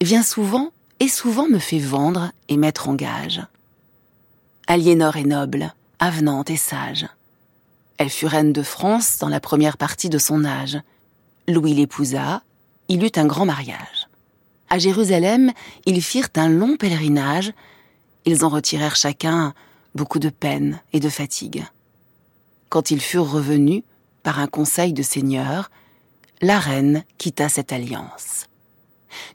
[0.03, 3.41] vient souvent et souvent me fait vendre et mettre en gage.
[4.67, 7.07] Aliénor est noble, avenante et sage.
[7.97, 10.77] Elle fut reine de France dans la première partie de son âge.
[11.47, 12.43] Louis l'épousa,
[12.87, 14.09] il eut un grand mariage.
[14.69, 15.51] À Jérusalem,
[15.87, 17.51] ils firent un long pèlerinage
[18.25, 19.53] ils en retirèrent chacun
[19.95, 21.65] beaucoup de peine et de fatigue.
[22.69, 23.83] Quand ils furent revenus,
[24.23, 25.71] par un conseil de seigneur,
[26.41, 28.47] la reine quitta cette alliance.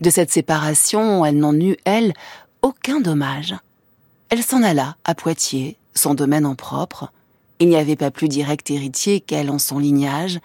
[0.01, 2.13] De cette séparation, elle n'en eut, elle,
[2.63, 3.55] aucun dommage.
[4.29, 7.13] Elle s'en alla à Poitiers, son domaine en propre.
[7.59, 10.41] Il n'y avait pas plus direct héritier qu'elle en son lignage.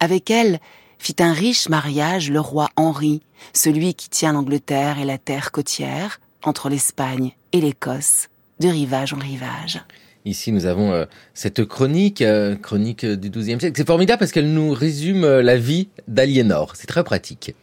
[0.00, 0.60] Avec elle
[0.98, 3.22] fit un riche mariage le roi Henri,
[3.52, 8.28] celui qui tient l'Angleterre et la terre côtière, entre l'Espagne et l'Écosse,
[8.60, 9.80] de rivage en rivage.
[10.24, 13.74] Ici, nous avons euh, cette chronique, euh, chronique du XIIe siècle.
[13.76, 16.72] C'est formidable parce qu'elle nous résume euh, la vie d'Aliénor.
[16.76, 17.54] C'est très pratique.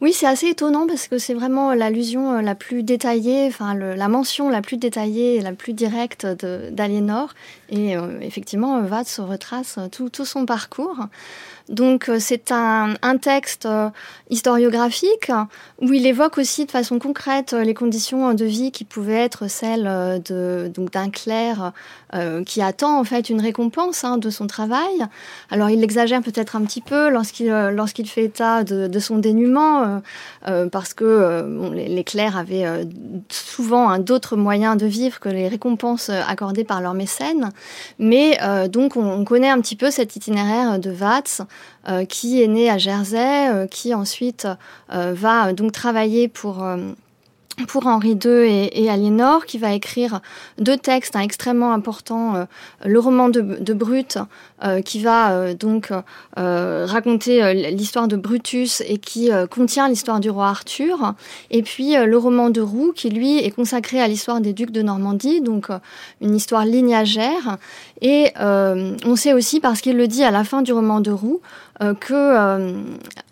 [0.00, 4.50] Oui, c'est assez étonnant parce que c'est vraiment l'allusion la plus détaillée, enfin la mention
[4.50, 7.32] la plus détaillée et la plus directe d'Aliénor.
[7.70, 11.08] Et effectivement, Watts retrace tout, tout son parcours.
[11.68, 13.88] Donc euh, c'est un, texte euh,
[14.28, 15.30] historiographique
[15.80, 19.48] où il évoque aussi de façon concrète euh, les conditions de vie qui pouvaient être
[19.48, 21.72] celles d'un clerc
[22.46, 25.04] qui attend en fait une récompense hein, de son travail.
[25.50, 30.00] Alors il exagère peut-être un petit peu lorsqu'il lorsqu'il fait état de, son dénuement
[30.70, 32.86] parce que les, clercs avaient
[33.28, 37.50] souvent d'autres moyens de vivre que les récompenses accordées par leurs mécènes.
[37.98, 41.42] Mais donc on, on, connaît un petit peu cet itinéraire de Watts
[41.86, 44.48] euh, qui est né à Jersey, euh, qui ensuite
[44.90, 46.64] euh, va donc travailler pour
[47.68, 50.20] pour Henri II et, Aliénor, qui va écrire
[50.58, 52.46] deux textes extrêmement importants.
[52.84, 54.18] le roman de, Brut,
[54.84, 55.92] qui va donc
[56.36, 61.14] raconter l'histoire de Brutus et qui contient l'histoire du roi Arthur.
[61.50, 64.82] Et puis le roman de Roux, qui lui est consacré à l'histoire des ducs de
[64.82, 65.68] Normandie, donc
[66.20, 67.58] une histoire lignagère.
[68.00, 71.40] Et on sait aussi, parce qu'il le dit à la fin du roman de Roux,
[71.40, 72.72] euh, que euh,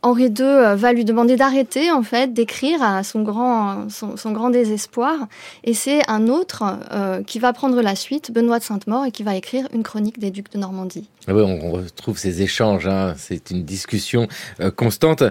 [0.02, 4.50] Henri II euh, va lui demander d'arrêter en fait d'écrire à son grand, son, grand
[4.50, 5.28] désespoir.
[5.64, 6.78] Et c'est un autre
[7.26, 10.30] qui va prendre la suite, Benoît de Sainte-Maure, et qui va écrire une chronique des
[10.30, 11.08] ducs de Normandie.
[11.28, 13.14] Ah on retrouve ces échanges, hein.
[13.16, 14.28] c'est une discussion
[14.76, 15.22] constante.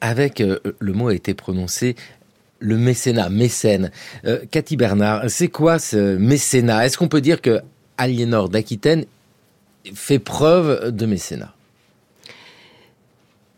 [0.00, 1.94] Avec, le mot a été prononcé,
[2.58, 3.90] le mécénat, mécène.
[4.50, 6.86] Cathy Bernard, c'est quoi ce mécénat?
[6.86, 7.60] Est-ce qu'on peut dire que
[7.98, 9.04] Aliénor d'Aquitaine
[9.94, 11.54] fait preuve de mécénat?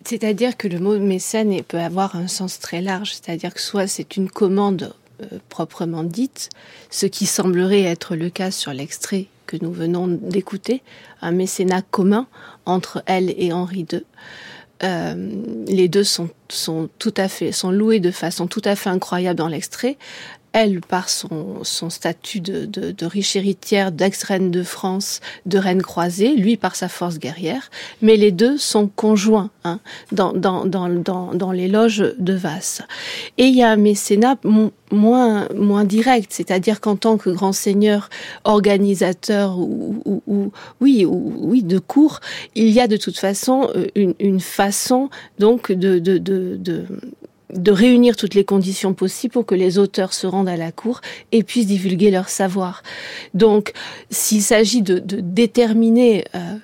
[0.04, 4.16] C'est-à-dire que le mot mécène peut avoir un sens très large, c'est-à-dire que soit c'est
[4.16, 6.50] une commande euh, proprement dite,
[6.90, 10.82] ce qui semblerait être le cas sur l'extrait que nous venons d'écouter,
[11.20, 12.26] un mécénat commun
[12.64, 14.02] entre elle et Henri II.
[14.82, 15.14] Euh,
[15.66, 16.02] les deux
[16.98, 19.96] tout à fait sont loués de façon tout à fait incroyable dans l'extrait
[20.52, 25.82] elle par son, son statut de, de, de riche héritière d'ex-reine de France, de reine
[25.82, 29.80] croisée, lui par sa force guerrière, mais les deux sont conjoints hein,
[30.12, 30.88] dans, dans, dans,
[31.34, 32.82] dans, les loges de Vasse.
[33.38, 34.36] Et il y a un mécénat
[34.90, 38.10] moins, moins direct, c'est-à-dire qu'en tant que grand seigneur,
[38.44, 42.20] organisateur ou, ou, ou oui, ou, oui, de cours,
[42.54, 46.84] il y a de toute façon euh, une, une façon donc de, de, de, de
[47.52, 51.00] de réunir toutes les conditions possibles pour que les auteurs se rendent à la cour
[51.32, 52.82] et puissent divulguer leur savoir.
[53.34, 53.72] Donc,
[54.10, 56.56] s'il s'agit de, déterminer euh,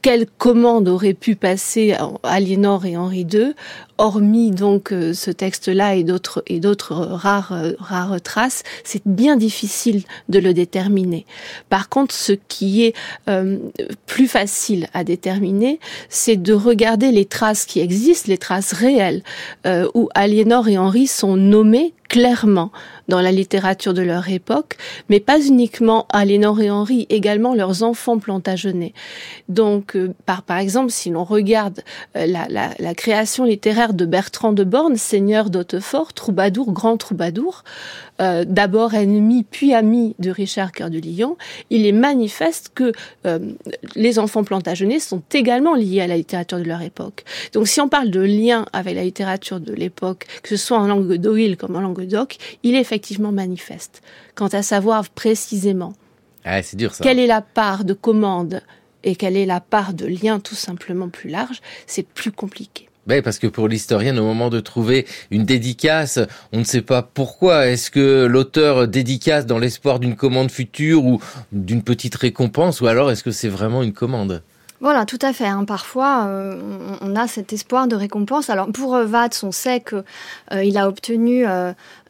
[0.00, 3.54] quelle commande aurait pu passer à Aliénor et Henri II,
[3.98, 9.36] hormis donc euh, ce texte-là et d'autres et d'autres rares euh, rares traces, c'est bien
[9.36, 11.26] difficile de le déterminer.
[11.68, 12.94] Par contre, ce qui est
[13.28, 13.58] euh,
[14.06, 15.78] plus facile à déterminer,
[16.08, 19.22] c'est de regarder les traces qui existent, les traces réelles,
[19.94, 22.70] où Aliénor et Henri sont nommés clairement
[23.08, 24.76] dans la littérature de leur époque,
[25.08, 28.92] mais pas uniquement Aliénor et Henri, également leurs enfants plantagenets.
[29.48, 31.80] Donc, par, par exemple, si l'on regarde
[32.14, 37.64] la, la, la création littéraire de Bertrand de Borne, seigneur d'Hautefort, troubadour, grand troubadour,
[38.20, 41.36] euh, d'abord ennemi puis ami de Richard Cœur de Lion,
[41.70, 42.92] il est manifeste que
[43.26, 43.40] euh,
[43.96, 47.24] les enfants plantagenets sont également liés à la littérature de leur époque.
[47.52, 50.86] Donc si on parle de lien avec la littérature de l'époque, que ce soit en
[50.86, 54.02] langue d'Oil comme en langue d'Oc, il est effectivement manifeste.
[54.36, 55.94] Quant à savoir précisément
[56.44, 58.62] ah, dur, quelle est la part de commande
[59.04, 62.88] et quelle est la part de lien tout simplement plus large, c'est plus compliqué.
[63.06, 66.20] Ben, parce que pour l'historienne, au moment de trouver une dédicace,
[66.52, 67.66] on ne sait pas pourquoi.
[67.66, 73.10] Est-ce que l'auteur dédicace dans l'espoir d'une commande future ou d'une petite récompense, ou alors
[73.10, 74.42] est-ce que c'est vraiment une commande?
[74.82, 75.46] Voilà, tout à fait.
[75.46, 75.64] Hein.
[75.64, 76.60] Parfois, euh,
[77.00, 78.50] on, a cet espoir de récompense.
[78.50, 80.02] Alors pour euh, Watts, on sait qu'il
[80.52, 81.46] euh, a obtenu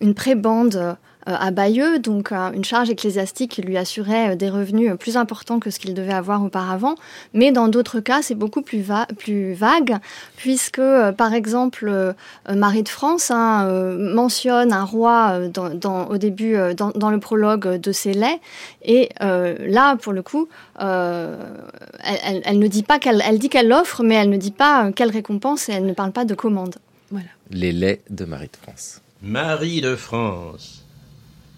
[0.01, 0.95] une prébande euh,
[1.27, 5.61] à Bayeux, donc euh, une charge ecclésiastique qui lui assurait euh, des revenus plus importants
[5.61, 6.97] que ce qu'il devait avoir auparavant.
[7.33, 8.85] Mais dans d'autres cas, c'est beaucoup plus,
[9.19, 9.99] plus vague,
[10.37, 10.81] puisque,
[11.17, 12.15] par exemple,
[12.49, 18.13] Marie de France hein, mentionne un roi dans, au début, dans, le prologue de ses
[18.13, 18.41] laits,
[18.85, 24.03] et là, pour le coup, elle, elle, ne dit pas qu'elle elle dit qu'elle offre,
[24.03, 26.77] mais elle ne dit pas quelle récompense et elle ne parle pas de commande.
[27.11, 27.29] Voilà.
[27.51, 29.01] Les laits de Marie de France.
[29.23, 30.82] Marie de France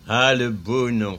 [0.06, 1.18] ah, le beau nom,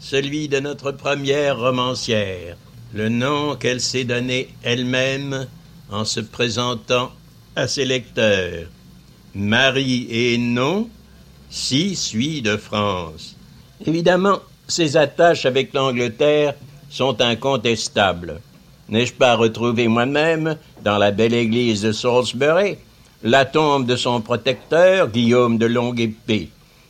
[0.00, 2.56] celui de notre première romancière,
[2.94, 5.46] le nom qu'elle s'est donné elle-même
[5.90, 7.12] en se présentant
[7.56, 8.68] à ses lecteurs.
[9.34, 10.88] Marie et nom,
[11.50, 13.36] si suis de France.
[13.84, 16.54] Évidemment, ses attaches avec l'Angleterre
[16.88, 18.40] sont incontestables.
[18.88, 22.78] N'ai-je pas retrouvé moi-même, dans la belle église de Salisbury,
[23.22, 26.48] la tombe de son protecteur, Guillaume de Longue Épée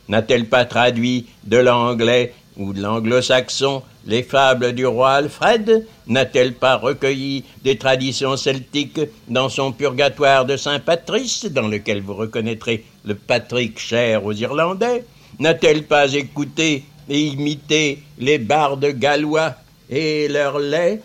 [0.09, 5.85] N'a-t-elle pas traduit de l'anglais ou de l'anglo-saxon les fables du roi Alfred?
[6.07, 12.13] N'a-t-elle pas recueilli des traditions celtiques dans son purgatoire de Saint Patrice, dans lequel vous
[12.13, 15.03] reconnaîtrez le Patrick cher aux Irlandais?
[15.39, 19.55] N'a-t-elle pas écouté et imité les bardes gallois
[19.89, 21.03] et leurs laits,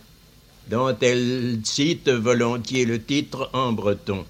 [0.71, 4.25] dont elle cite volontiers le titre en breton.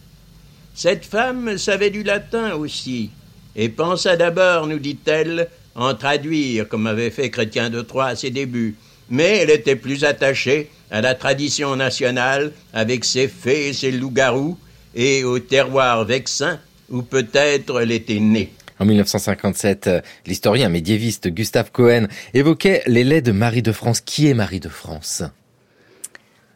[0.74, 3.10] Cette femme savait du latin aussi,
[3.56, 8.30] et pensa d'abord, nous dit-elle, en traduire, comme avait fait Chrétien de Troyes à ses
[8.30, 8.76] débuts.
[9.10, 14.58] Mais elle était plus attachée à la tradition nationale, avec ses fées et ses loups-garous,
[14.94, 16.60] et au terroir vexin,
[16.90, 18.52] où peut-être elle était née.
[18.78, 19.88] En 1957,
[20.26, 24.00] l'historien médiéviste Gustave Cohen évoquait les laits de Marie de France.
[24.00, 25.22] Qui est Marie de France?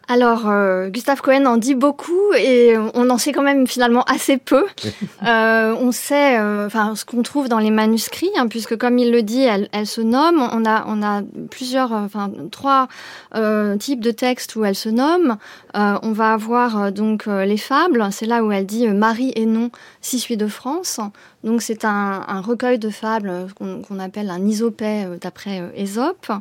[0.09, 4.37] Alors, euh, Gustave Cohen en dit beaucoup et on en sait quand même finalement assez
[4.37, 4.65] peu.
[5.27, 9.11] euh, on sait, euh, enfin, ce qu'on trouve dans les manuscrits, hein, puisque comme il
[9.11, 10.49] le dit, elle, elle, se nomme.
[10.53, 12.87] On a, on a plusieurs, euh, enfin, trois
[13.35, 15.39] euh, types de textes où elle se nomme.
[15.75, 18.07] on va avoir donc les fables.
[18.13, 21.01] C'est là où elle dit Marie et non, si suis de France.
[21.45, 26.33] Donc c'est un, un, recueil de fables qu'on appelle un isopée d'après Ésope.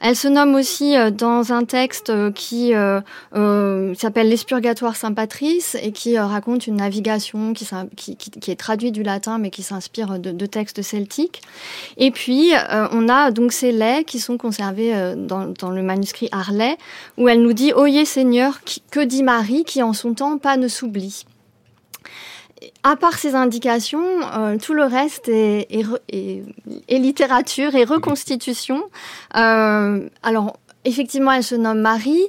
[0.00, 3.00] Elle se nomme aussi dans un texte qui euh,
[3.32, 7.66] s'appelle L'Espurgatoire Saint-Patrice et qui euh, raconte une navigation qui,
[8.50, 11.42] est traduite du latin mais qui s'inspire de, textes celtiques.
[11.96, 16.28] Et puis, euh, on a donc ces laits qui sont conservés euh, dans, le manuscrit
[16.32, 16.76] Harley
[17.16, 20.68] où elle nous dit Oyez Seigneur, que dit Marie qui en son temps pas ne
[20.68, 21.24] s'oublie
[22.82, 24.04] à part ces indications,
[24.36, 25.68] euh, tout le reste est,
[26.88, 28.82] littérature et reconstitution.
[29.36, 32.24] Euh, alors, effectivement, elle se nomme Marie.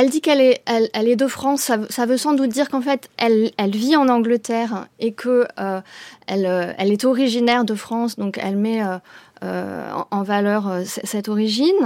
[0.00, 1.72] Elle dit qu'elle est, de France.
[1.90, 5.80] Ça, veut sans doute dire qu'en fait, elle, vit en Angleterre et que euh,
[6.28, 8.14] elle, euh, elle, est originaire de France.
[8.14, 8.98] Donc, elle met euh
[9.42, 11.76] en, valeur euh, cette origine.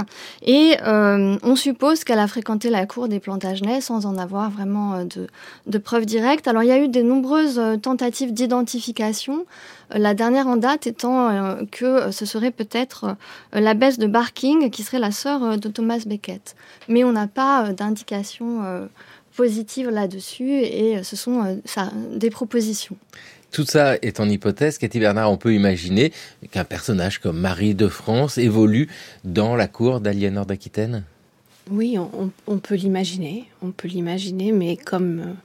[0.41, 5.05] Et euh, on suppose qu'elle a fréquenté la cour des Plantagenets sans en avoir vraiment
[5.05, 6.47] de, preuves directes.
[6.47, 9.45] Alors, il y a eu de nombreuses tentatives d'identification.
[9.91, 13.15] La dernière en date étant que ce serait peut-être
[13.51, 16.55] l'abbesse de Barking, qui serait la sœur de Thomas Becket.
[16.87, 18.87] Mais on n'a pas d'indication
[19.35, 21.61] positive là-dessus et ce sont
[22.11, 22.95] des propositions.
[23.53, 24.79] Tout ça est en hypothèse.
[24.79, 26.11] Cathy Bernard, on peut imaginer
[26.49, 28.89] qu'un personnage comme Marie de France évolue
[29.25, 31.03] dans la cour d'Aliénor d'Aquitaine
[31.69, 31.95] Oui,
[32.47, 33.45] on, peut l'imaginer.
[33.61, 35.35] On peut l'imaginer, mais comme,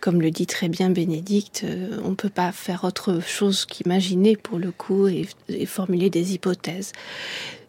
[0.00, 1.64] comme le dit très bien Bénédicte,
[2.04, 5.28] on ne peut pas faire autre chose qu'imaginer pour le coup et
[5.66, 6.90] formuler des hypothèses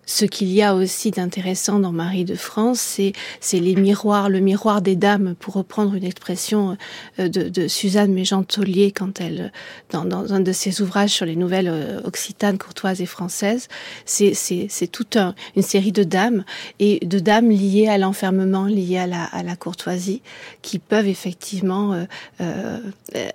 [0.05, 2.99] ce qu'il y a aussi d'intéressant dans Marie de France,
[3.39, 6.77] c'est les miroirs, le miroir des dames, pour reprendre une expression
[7.19, 9.51] euh, de, de Suzanne Méjean-Taulier quand elle
[9.91, 13.67] dans, dans un de ses ouvrages sur les nouvelles euh, occitanes, courtoises et françaises.
[14.05, 16.43] C'est toute un, une série de dames
[16.79, 20.21] et de dames liées à l'enfermement, liées à la, à la courtoisie,
[20.61, 22.05] qui peuvent effectivement euh,
[22.41, 22.79] euh,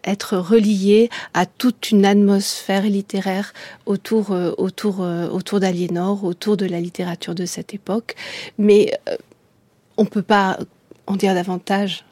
[0.05, 3.53] être reliées à toute une atmosphère littéraire
[3.87, 8.15] autour autour autour d'Aliénor, autour de la littérature de cette époque,
[8.59, 9.17] mais euh,
[9.97, 10.59] on ne peut pas
[11.07, 12.05] en dire davantage.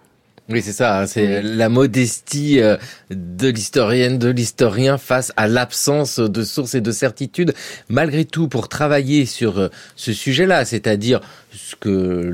[0.48, 1.56] Oui, c'est ça, hein, c'est oui.
[1.56, 2.76] la modestie euh,
[3.11, 7.52] de l'historienne, de l'historien face à l'absence de sources et de certitudes.
[7.88, 12.32] Malgré tout, pour travailler sur euh, ce sujet-là, c'est-à-dire ce que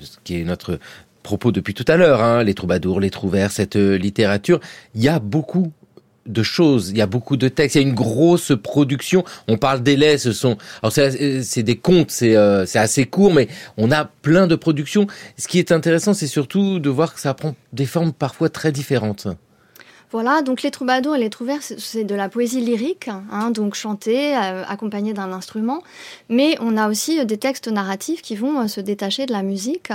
[0.00, 0.78] ce qui est notre
[1.24, 4.60] propos depuis tout à l'heure, hein, les troubadours, les trouvères, cette littérature,
[4.94, 5.72] il y a beaucoup
[6.26, 9.24] de choses, il y a beaucoup de textes, il y a une grosse production.
[9.48, 13.48] On parle des laits, ce sont, alors c'est des contes, c'est euh, assez court, mais
[13.76, 15.06] on a plein de productions.
[15.36, 18.72] Ce qui est intéressant, c'est surtout de voir que ça prend des formes parfois très
[18.72, 19.26] différentes.
[20.12, 24.36] Voilà, donc les troubadours et les trouvères, c'est de la poésie lyrique, hein, donc chantée,
[24.36, 25.82] euh, accompagnée d'un instrument,
[26.28, 29.90] mais on a aussi des textes narratifs qui vont euh, se détacher de la musique.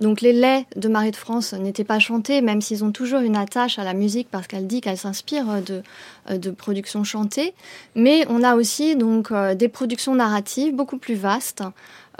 [0.00, 3.36] Donc les laits de Marie de France n'étaient pas chantés, même s'ils ont toujours une
[3.36, 7.54] attache à la musique parce qu'elle dit qu'elle s'inspire de, productions chantées,
[7.94, 11.62] mais on a aussi donc euh, des productions narratives beaucoup plus vastes.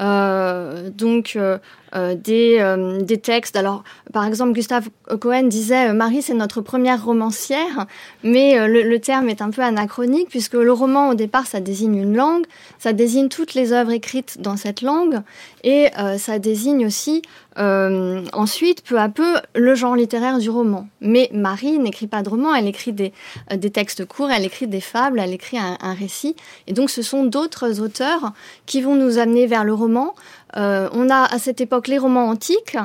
[0.01, 1.59] Euh, donc euh,
[1.95, 3.57] euh, des, euh, des textes.
[3.57, 4.89] Alors, par exemple, Gustave
[5.21, 7.87] Cohen disait Marie, c'est notre première romancière,
[8.23, 11.97] mais euh, le, terme est un peu anachronique puisque le roman, au départ, ça désigne
[11.97, 12.45] une langue,
[12.79, 15.21] ça désigne toutes les œuvres écrites dans cette langue
[15.65, 17.23] et euh, ça désigne aussi
[17.59, 20.89] euh, ensuite, peu à peu, le genre littéraire du roman.
[21.01, 23.13] Mais Marie n'écrit pas de roman, elle écrit des,
[23.53, 26.37] euh, textes courts, elle écrit des fables, elle écrit un récit.
[26.67, 28.33] Et donc, ce sont d'autres auteurs
[28.67, 30.15] qui vont nous amener vers le roman.
[30.57, 32.77] Euh, on a à cette époque les romans antiques,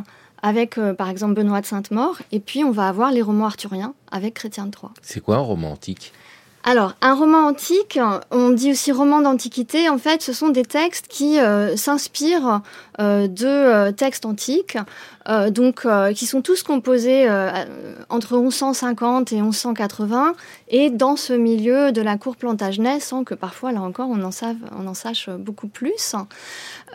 [0.42, 3.94] avec euh, par exemple Benoît de Sainte-Maure, et puis on va avoir les romans arthuriens
[4.12, 4.94] avec Chrétien de Troyes.
[5.02, 6.14] C'est quoi un roman antique?
[6.68, 8.00] Alors, un roman antique,
[8.32, 12.62] on dit aussi roman d'antiquité, en fait, ce sont des textes qui euh, s'inspirent
[13.00, 14.78] euh, de textes antiques,
[15.28, 17.52] euh, donc euh, qui sont tous composés euh,
[18.10, 20.34] entre 1150 et 1180,
[20.70, 24.94] et dans ce milieu de la cour Plantagenet, sans que parfois, là encore, on en,
[24.94, 26.16] sache beaucoup plus.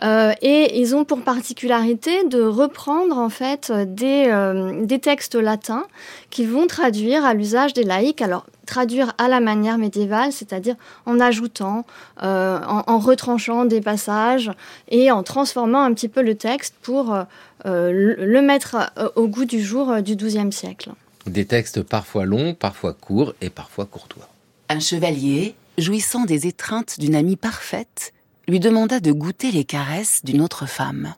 [0.03, 5.83] Euh, et ils ont pour particularité de reprendre, en fait, des, euh, des textes latins
[6.29, 8.21] qui vont traduire à l'usage des laïcs.
[8.21, 11.85] Alors, traduire à la manière médiévale, c'est-à-dire en ajoutant,
[12.23, 14.51] euh, en, en retranchant des passages
[14.87, 17.23] et en transformant un petit peu le texte pour euh,
[17.65, 20.91] le mettre euh, au goût du jour euh, du XIIe siècle.
[21.25, 24.27] Des textes parfois longs, parfois courts et parfois courtois.
[24.69, 28.13] Un chevalier, jouissant des étreintes d'une amie parfaite,
[28.47, 31.13] lui demanda de goûter les caresses d'une autre femme.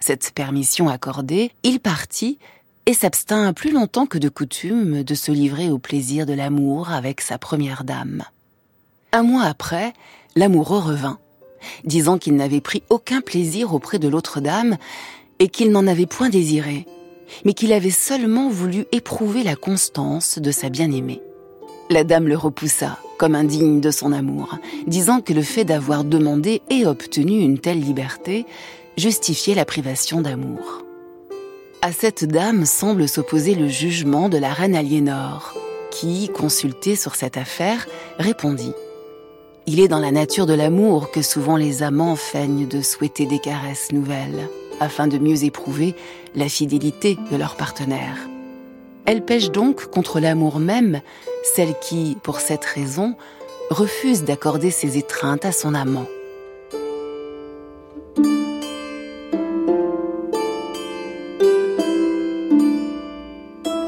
[0.00, 2.38] Cette permission accordée, il partit
[2.86, 7.20] et s'abstint plus longtemps que de coutume de se livrer au plaisir de l'amour avec
[7.20, 8.24] sa première dame.
[9.12, 9.92] Un mois après,
[10.34, 11.18] l'amoureux revint,
[11.84, 14.76] disant qu'il n'avait pris aucun plaisir auprès de l'autre dame
[15.42, 16.86] et qu'il n'en avait point désiré,
[17.44, 21.20] mais qu'il avait seulement voulu éprouver la constance de sa bien-aimée.
[21.90, 26.62] La dame le repoussa, comme indigne de son amour, disant que le fait d'avoir demandé
[26.70, 28.46] et obtenu une telle liberté
[28.96, 30.84] justifiait la privation d'amour.
[31.80, 35.56] À cette dame semble s'opposer le jugement de la reine Aliénor,
[35.90, 38.74] qui, consultée sur cette affaire, répondit
[39.66, 43.40] Il est dans la nature de l'amour que souvent les amants feignent de souhaiter des
[43.40, 44.48] caresses nouvelles,
[44.80, 45.94] afin de mieux éprouver
[46.34, 48.16] la fidélité de leur partenaire.
[49.04, 51.00] Elle pêche donc contre l'amour même,
[51.54, 53.14] celle qui, pour cette raison,
[53.70, 56.06] refuse d'accorder ses étreintes à son amant.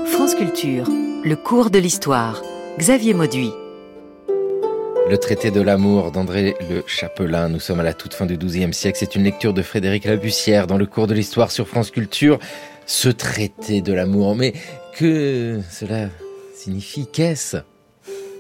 [0.07, 0.87] France Culture,
[1.23, 2.43] le cours de l'histoire.
[2.79, 3.53] Xavier Mauduit.
[5.07, 7.51] Le traité de l'amour d'André Le Chapelain.
[7.51, 8.97] Nous sommes à la toute fin du XIIe siècle.
[8.99, 12.39] C'est une lecture de Frédéric Labussière dans le cours de l'histoire sur France Culture.
[12.87, 14.35] Ce traité de l'amour.
[14.35, 14.55] Mais
[14.95, 16.09] que cela
[16.55, 17.07] signifie?
[17.07, 17.59] Qu'est-ce?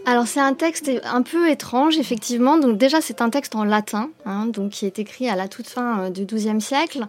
[0.07, 2.59] Alors c'est un texte un peu étrange effectivement.
[2.59, 5.67] Donc déjà c'est un texte en latin, hein, donc qui est écrit à la toute
[5.67, 7.07] fin euh, du XIIe siècle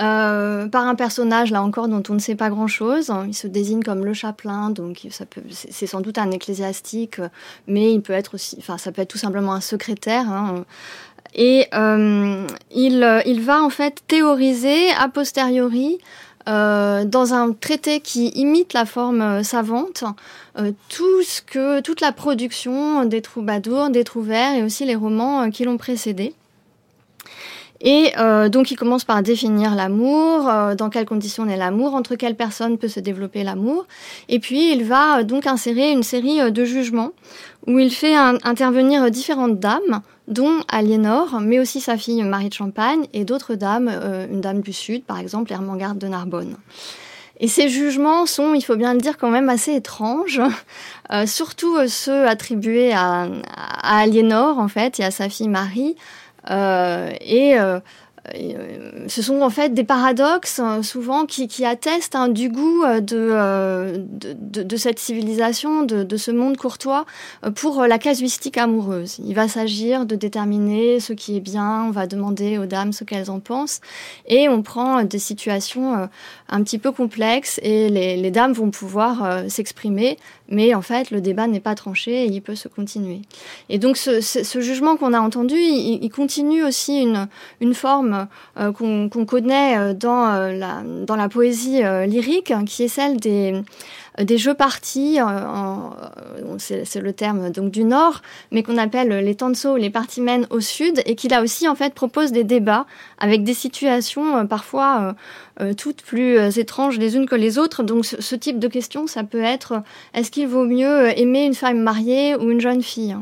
[0.00, 3.12] euh, par un personnage là encore dont on ne sait pas grand-chose.
[3.26, 7.20] Il se désigne comme le chapelain, donc ça peut, c'est sans doute un ecclésiastique,
[7.66, 10.28] mais il peut être aussi, enfin ça peut être tout simplement un secrétaire.
[10.28, 10.64] Hein.
[11.34, 15.98] Et euh, il, il va en fait théoriser a posteriori
[16.48, 20.02] euh, dans un traité qui imite la forme euh, savante,
[20.58, 25.50] euh, tout ce que, toute la production des troubadours, des trouvères et aussi les romans
[25.50, 26.34] qui l'ont précédé.
[27.84, 28.12] Et
[28.48, 32.86] donc il commence par définir l'amour, dans quelles conditions est l'amour, entre quelles personnes peut
[32.86, 33.86] se développer l'amour.
[34.28, 37.10] Et puis il va donc insérer une série de jugements
[37.66, 40.00] où il fait intervenir différentes dames
[40.32, 44.60] dont Aliénor, mais aussi sa fille Marie de Champagne et d'autres dames, euh, une dame
[44.60, 46.56] du Sud, par exemple Hermangarde de Narbonne.
[47.40, 50.40] Et ces jugements sont, il faut bien le dire, quand même assez étranges,
[51.12, 55.96] euh, surtout euh, ceux attribués à, à, Aliénor, en fait, et à sa fille Marie.
[56.48, 57.56] et
[59.08, 64.62] ce sont en fait des paradoxes euh, souvent qui, attestent hein, du goût euh, de,
[64.62, 67.04] de, cette civilisation, de, ce monde courtois
[67.56, 69.18] pour la casuistique amoureuse.
[69.24, 73.02] Il va s'agir de déterminer ce qui est bien, on va demander aux dames ce
[73.02, 73.80] qu'elles en pensent
[74.26, 76.08] et on prend des situations
[76.48, 80.16] un petit peu complexes et les, dames vont pouvoir s'exprimer
[80.48, 83.22] mais en fait le débat n'est pas tranché et il peut se continuer.
[83.68, 87.04] Et donc ce, jugement qu'on a entendu, il, continue aussi
[87.60, 88.11] une forme
[88.58, 93.62] euh, qu'on connaît euh, dans, euh, la, dans la poésie lyrique, qui est celle des,
[94.36, 95.18] jeux partis,
[96.58, 101.02] c'est le terme du Nord, mais qu'on appelle les tanso, les parties mènes au Sud,
[101.06, 102.86] et qui là aussi en fait propose des débats
[103.18, 105.14] avec des situations parfois
[105.76, 107.82] toutes plus étranges les unes que les autres.
[107.82, 109.82] Donc ce, ce type de question, ça peut être
[110.14, 113.16] est-ce qu'il vaut mieux aimer une femme mariée ou une jeune fille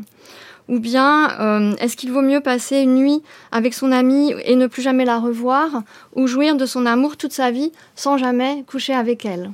[0.71, 4.65] ou bien euh, est-ce qu'il vaut mieux passer une nuit avec son amie et ne
[4.65, 5.83] plus jamais la revoir,
[6.15, 9.51] ou jouir de son amour toute sa vie sans jamais coucher avec elle?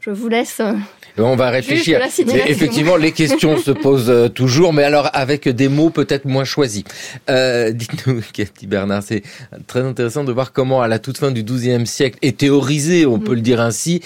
[0.00, 0.60] Je vous laisse.
[0.60, 0.72] Euh,
[1.18, 2.00] on va réfléchir.
[2.46, 6.84] Effectivement, les questions se posent euh, toujours, mais alors avec des mots peut-être moins choisis.
[7.28, 9.22] Euh, Dites-nous, Cathy Bernard, c'est
[9.66, 13.18] très intéressant de voir comment, à la toute fin du XIIe siècle, est théorisé, on
[13.18, 14.00] peut le dire ainsi,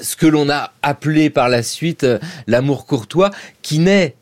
[0.00, 2.06] ce que l'on a appelé par la suite
[2.46, 3.30] l'amour courtois,
[3.62, 4.14] qui naît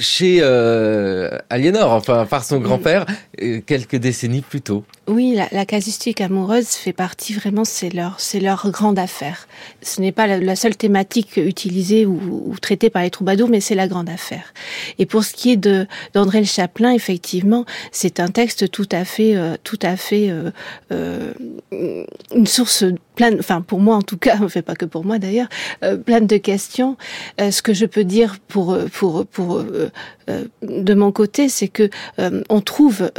[0.00, 3.06] chez euh, Aliénor, enfin par son grand-père,
[3.42, 4.84] euh, quelques décennies plus tôt.
[5.10, 9.48] Oui, la, casuistique amoureuse fait partie vraiment, c'est leur, c'est leur grande affaire.
[9.82, 13.88] Ce n'est pas la, seule thématique utilisée ou, traitée par les troubadours, mais c'est la
[13.88, 14.54] grande affaire.
[15.00, 19.04] Et pour ce qui est de d'André Le Chaplin, effectivement, c'est un texte tout à
[19.04, 20.52] fait, euh, tout à fait euh,
[20.92, 21.32] euh,
[21.72, 22.84] une source
[23.16, 25.48] pleine, enfin pour moi en tout cas, fait pas que pour moi d'ailleurs,
[26.04, 26.96] pleine de questions.
[27.38, 29.64] ce que je peux dire pour pour pour
[30.62, 31.90] de mon côté, c'est que
[32.48, 33.10] on trouve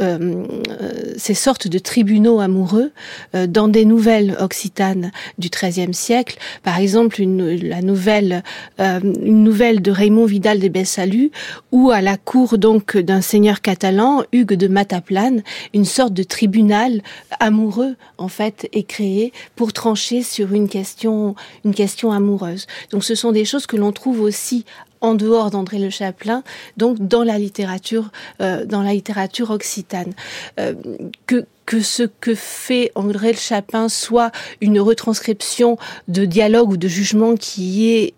[1.18, 2.92] ces sortes de tribunaux amoureux
[3.34, 6.38] euh, dans des nouvelles occitanes du XIIIe siècle.
[6.62, 8.42] Par exemple, une, la nouvelle,
[8.80, 11.30] euh, une nouvelle de Raymond Vidal des Bessalus,
[11.70, 15.42] où à la cour donc d'un seigneur catalan, Hugues de Mataplane,
[15.74, 17.02] une sorte de tribunal
[17.40, 22.66] amoureux en fait est créé pour trancher sur une question, une question amoureuse.
[22.90, 24.64] Donc, ce sont des choses que l'on trouve aussi
[25.02, 26.42] en dehors d'André Le Chaplin,
[26.78, 30.14] donc dans la littérature, euh, dans la littérature occitane.
[30.58, 30.74] Euh,
[31.26, 35.78] que que ce que fait André Le Chaplin soit une retranscription
[36.08, 38.14] de dialogue ou de jugement qui ait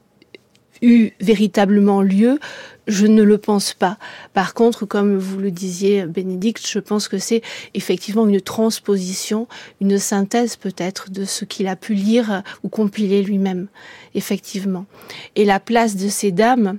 [0.85, 2.39] eu véritablement lieu,
[2.87, 3.99] je ne le pense pas.
[4.35, 9.49] Par contre, comme vous le disiez, Bénédicte, je pense que c'est effectivement une transposition,
[9.81, 13.69] une synthèse peut-être de ce qu'il a pu lire ou compiler lui-même,
[14.15, 14.87] effectivement.
[15.35, 16.79] Et la place de ces dames,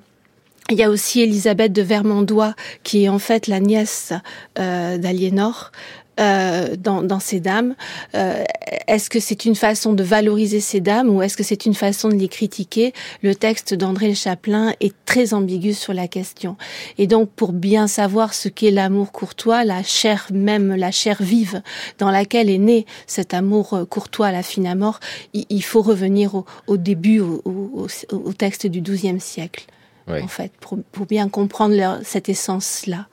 [0.71, 4.13] il y a aussi Elisabeth de Vermandois, qui est en fait la nièce
[4.57, 5.71] euh, d'Aliénor,
[6.19, 7.75] euh, dans, dans, ces dames.
[8.13, 8.43] Euh,
[8.87, 12.07] est-ce que c'est une façon de valoriser ces dames ou est-ce que c'est une façon
[12.07, 12.93] de les critiquer?
[13.21, 16.55] Le texte d'André Le Chaplin est très ambigu sur la question.
[16.97, 21.61] Et donc, pour bien savoir ce qu'est l'amour courtois, la chair même, la chair vive
[21.97, 25.01] dans laquelle est né cet amour euh, courtois à la fine à mort,
[25.33, 29.65] il, faut revenir au, au début, au, au, au, texte du XIIe siècle,
[30.07, 33.07] en fait, pour, pour bien comprendre leur, cette essence-là.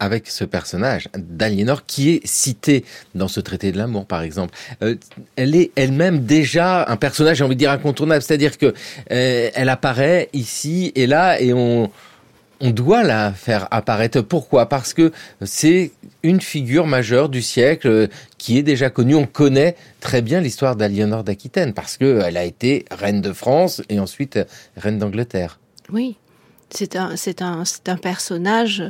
[0.00, 2.84] Avec ce personnage d'Aliénor qui est cité
[3.14, 4.54] dans ce traité de l'amour, par exemple.
[4.82, 4.96] Euh,
[5.36, 8.22] elle est elle-même déjà un personnage, j'ai envie de dire, incontournable.
[8.22, 8.74] C'est-à-dire que
[9.10, 11.90] euh, elle apparaît ici et là et on,
[12.60, 14.20] on doit la faire apparaître.
[14.20, 14.68] Pourquoi?
[14.68, 15.12] Parce que
[15.42, 15.92] c'est
[16.22, 18.06] une figure majeure du siècle euh,
[18.38, 19.14] qui est déjà connue.
[19.14, 24.00] On connaît très bien l'histoire d'Aliénor d'Aquitaine parce qu'elle a été reine de France et
[24.00, 24.38] ensuite
[24.76, 25.58] reine d'Angleterre.
[25.90, 26.16] Oui,
[26.76, 28.84] c'est un, personnage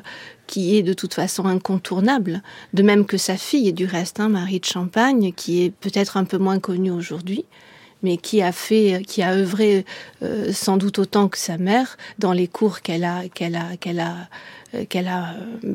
[0.47, 4.61] qui est de toute façon incontournable, de même que sa fille, du reste, hein, Marie
[4.61, 7.45] de Champagne, qui est peut-être un peu moins connue aujourd'hui,
[8.05, 9.85] mais qui a fait, qui a œuvré
[10.23, 13.99] euh, sans doute autant que sa mère dans les cours qu'elle a, qu'elle a, qu'elle
[13.99, 14.29] a
[14.75, 15.75] euh, qu'elle a euh,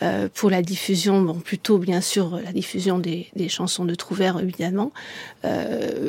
[0.00, 4.90] bah, pour la diffusion, bon plutôt bien sûr la diffusion des, chansons de Trouvert évidemment,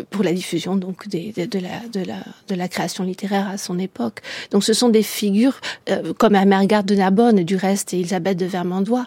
[0.09, 4.21] pour la diffusion donc de, la, création littéraire à son époque.
[4.49, 5.61] Donc ce sont des figures
[6.17, 9.05] comme Amergarde de Narbonne du reste et Elisabeth de Vermandois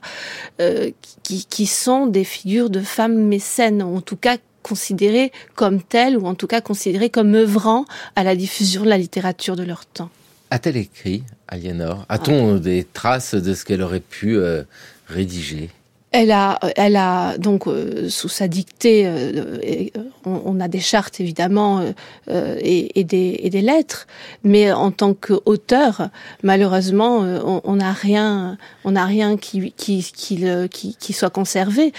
[1.22, 6.34] qui sont des figures de femmes mécènes, en tout cas considérées comme telles ou en
[6.34, 7.84] tout cas considérées comme œuvrant
[8.16, 10.10] à la diffusion de la littérature de leur temps.
[10.50, 12.04] A-t-elle écrit, Aliénor?
[12.08, 14.62] A-t-on des traces de ce qu'elle aurait pu euh,
[15.06, 15.70] rédiger?
[16.12, 19.86] Elle a, elle a donc euh, sous sa dictée, euh,
[20.26, 21.82] on, on, a des chartes évidemment
[22.28, 24.06] euh, et, et, des, et, des, lettres,
[24.44, 26.10] mais en tant qu'auteur,
[26.42, 27.20] malheureusement,
[27.64, 31.94] on n'a rien, on n'a rien qui, qui, qui, qui, qui soit conservé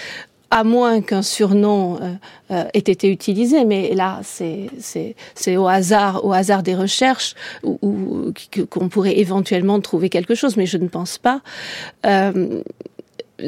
[0.54, 2.14] à moins qu'un surnom euh,
[2.52, 7.34] euh, ait été utilisé, mais là c'est au hasard, au hasard des recherches
[7.64, 11.42] qu'on pourrait éventuellement trouver quelque chose, mais je ne pense pas.
[12.06, 12.62] Euh,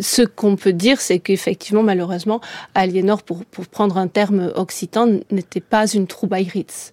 [0.01, 2.41] ce qu'on peut dire, c'est qu'effectivement, malheureusement,
[2.73, 6.91] Aliénor, pour, prendre un terme occitan, n'était pas une troubaïritz,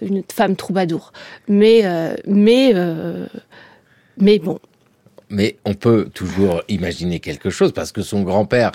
[0.00, 1.12] une femme troubadour.
[1.46, 1.84] Mais,
[2.26, 2.74] mais,
[4.16, 4.58] mais bon,
[5.32, 8.70] mais on peut toujours imaginer quelque chose parce que son grand-père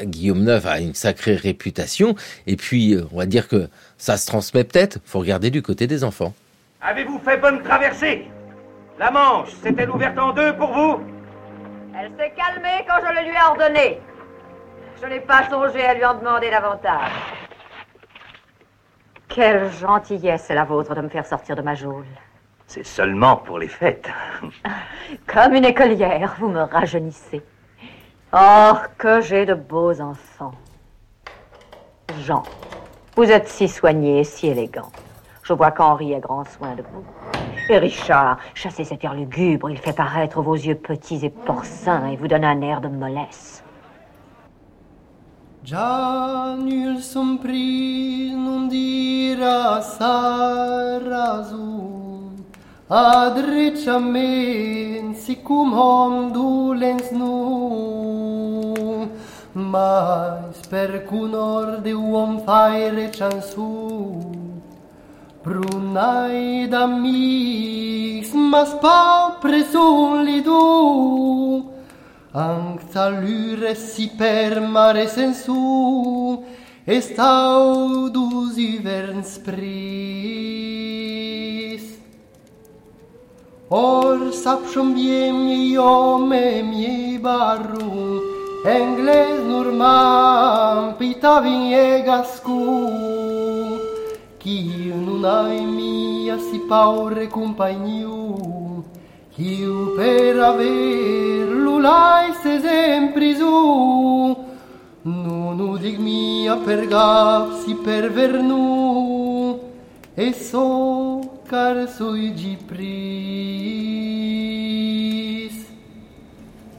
[0.00, 2.14] Guillaume IX a une sacrée réputation.
[2.46, 3.68] Et puis, euh, on va dire que
[3.98, 4.98] ça se transmet peut-être.
[5.04, 6.34] faut regarder du côté des enfants.
[6.80, 8.26] Avez-vous fait bonne traversée?
[8.98, 11.00] La Manche s'est-elle ouverte en deux pour vous?
[11.98, 14.00] Elle s'est calmée quand je le lui ai ordonné.
[15.00, 17.10] Je n'ai pas songé à lui en demander davantage.
[19.28, 22.06] Quelle gentillesse est la vôtre de me faire sortir de ma geôle.
[22.66, 24.08] C'est seulement pour les fêtes.
[25.26, 27.42] Comme une écolière, vous me rajeunissez.
[28.32, 30.52] Oh, que j'ai de beaux enfants.
[32.22, 32.42] Jean,
[33.14, 34.90] vous êtes si soigné si élégant.
[35.42, 37.04] Je vois qu'Henri a grand soin de vous.
[37.68, 42.16] Et Richard, chassez cet air lugubre, il fait paraître vos yeux petits et porcins et
[42.16, 43.62] vous donne un air de mollesse.
[45.64, 46.56] Già
[48.68, 49.80] dira
[52.88, 57.34] Adrecha men si cum hom dulens nu
[59.54, 64.22] mas per cun or de uom faire chansu
[65.42, 71.66] brunai da mis mas pa presun li du.
[72.34, 76.44] Ang talure si per mare sensu
[76.86, 80.75] est audus ivern spring
[83.68, 88.22] Or sap schon wie mi yo me mi barru.
[88.64, 92.60] Engles nur man pita vin egascu
[94.38, 98.84] Ki nun ai mi si paure compagniu.
[99.34, 104.36] Ki per aver lulai se sempre su.
[105.02, 109.58] Nun udig mia per gap si per vernu
[110.16, 111.74] E so car.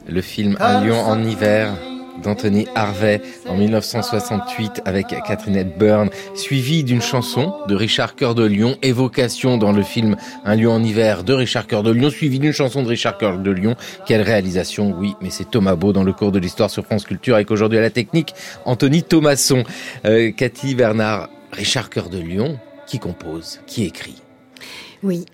[0.06, 1.74] Le film Un lion en hiver
[2.22, 8.76] d'Anthony Harvey en 1968 avec Catherine Hepburn, suivi d'une chanson de Richard Cœur de Lion,
[8.82, 12.52] évocation dans le film Un lion en hiver de Richard Cœur de Lion, suivi d'une
[12.52, 13.76] chanson de Richard Cœur de Lion.
[14.06, 17.34] Quelle réalisation, oui, mais c'est Thomas Beau dans le cours de l'histoire sur France Culture
[17.36, 19.62] avec aujourd'hui à la technique Anthony Thomasson.
[20.04, 24.16] Euh, Cathy Bernard, Richard Cœur de Lion, qui compose, qui écrit?
[25.02, 25.26] Oui.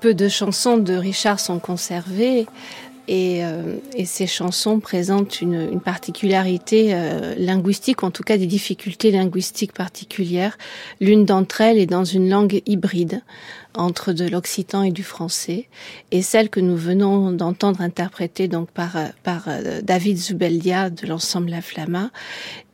[0.00, 2.46] Peu de chansons de Richard sont conservées.
[3.08, 9.72] Et, euh, ces chansons présentent une, particularité euh, linguistique, en tout cas des difficultés linguistiques
[9.72, 10.58] particulières.
[11.00, 13.22] L'une d'entre elles est dans une langue hybride
[13.74, 15.68] entre de l'occitan et du français,
[16.10, 21.50] et celle que nous venons d'entendre interpréter donc par, par euh, David Zubeldia de l'ensemble
[21.50, 22.10] La Flamma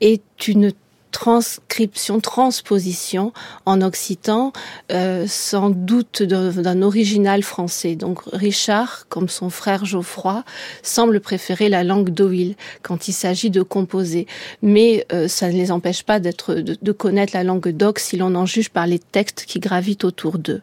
[0.01, 0.73] est une
[1.13, 3.33] transcription, transposition
[3.67, 4.53] en occitan,
[4.91, 7.95] euh, sans doute d'un original français.
[7.95, 10.43] Donc Richard, comme son frère Geoffroy,
[10.83, 14.27] semble préférer la langue d'Oïl quand il s'agit de composer.
[14.63, 18.17] Mais euh, ça ne les empêche pas d'être, de, de, connaître la langue d'Oc si
[18.17, 20.63] l'on en juge par les textes qui gravitent autour d'eux.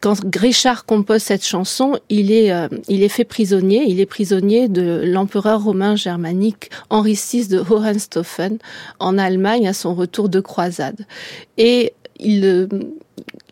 [0.00, 3.84] Quand Richard compose cette chanson, il est, euh, il est fait prisonnier.
[3.86, 8.58] Il est prisonnier de l'empereur romain germanique Henri VI de Hohenstaufen
[9.00, 11.06] en Allemagne son retour de croisade.
[11.58, 12.66] Et il, euh,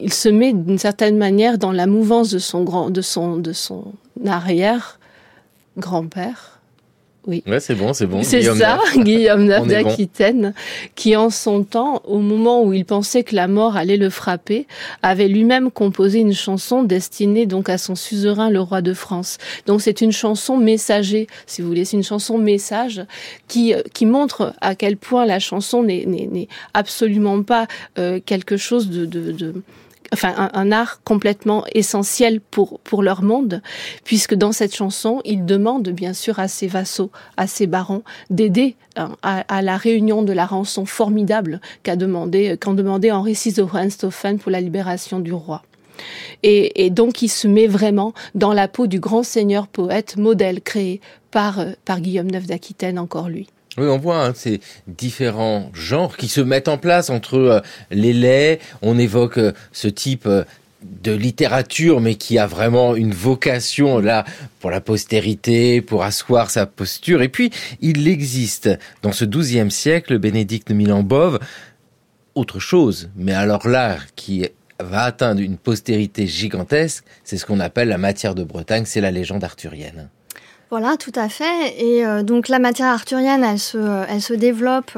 [0.01, 3.53] il se met d'une certaine manière dans la mouvance de son grand, de son, de
[3.53, 3.93] son
[4.27, 4.99] arrière
[5.77, 6.60] grand-père
[7.27, 7.43] oui.
[7.47, 8.23] Ouais, c'est bon, c'est bon.
[8.23, 10.55] C'est ça, Guillaume d'Aquitaine,
[10.95, 14.67] qui en son temps, au moment où il pensait que la mort allait le frapper,
[15.03, 19.37] avait lui-même composé une chanson destinée donc à son suzerain, le roi de France.
[19.67, 23.03] Donc c'est une chanson messager, si vous voulez, c'est une chanson message
[23.49, 27.67] qui qui montre à quel point la chanson n'est absolument pas
[27.99, 29.55] euh, quelque chose de, de, de
[30.13, 33.63] enfin un, un, art complètement essentiel pour pour leur monde,
[34.05, 38.77] puisque dans cette chanson, ils demandent bien sûr à ses vassaux, à ses barons, d'aider
[38.97, 43.53] hein, à, à, la réunion de la rançon formidable qu'a demandé qu'ont demandé Henri VI
[43.53, 45.63] de Hohenstaufen pour la libération du roi.
[46.43, 50.63] Et, et, donc il se met vraiment dans la peau du grand seigneur poète modèle
[50.63, 51.01] créé
[51.31, 53.49] par, euh, par Guillaume IX d'Aquitaine, encore lui.
[53.79, 57.61] Oui, on voit hein, ces différents genres qui se mettent en place entre euh,
[57.91, 58.61] les laits.
[58.83, 60.43] On évoque euh, ce type euh,
[60.83, 64.25] de littérature, mais qui a vraiment une vocation là
[64.59, 67.23] pour la postérité, pour asseoir sa posture.
[67.23, 67.51] Et puis,
[67.81, 68.71] il existe
[69.03, 71.39] dans ce XIIe siècle, Bénédicte de Milan-Bove,
[72.35, 74.47] autre chose, mais alors là, qui
[74.81, 79.11] va atteindre une postérité gigantesque, c'est ce qu'on appelle la matière de Bretagne, c'est la
[79.11, 80.09] légende arthurienne.
[80.71, 81.75] Voilà, tout à fait.
[81.79, 84.97] Et euh, donc la matière arthurienne, elle se, elle se développe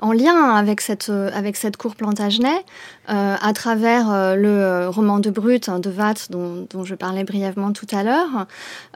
[0.00, 2.64] en lien avec cette, avec cette cour Plantagenet,
[3.10, 7.72] euh, à travers euh, le roman de Brut hein, de Watts, dont, je parlais brièvement
[7.72, 8.46] tout à l'heure,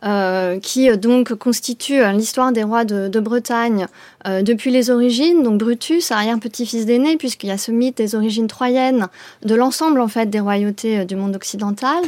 [0.04, 3.86] euh, qui donc constitue l'histoire des rois de, Bretagne
[4.26, 5.42] euh, depuis les origines.
[5.42, 9.09] Donc Brutus, arrière-petit-fils d'aîné, puisqu'il y a ce mythe des origines troyennes
[9.44, 12.02] de l'ensemble en fait des royautés du monde occidental.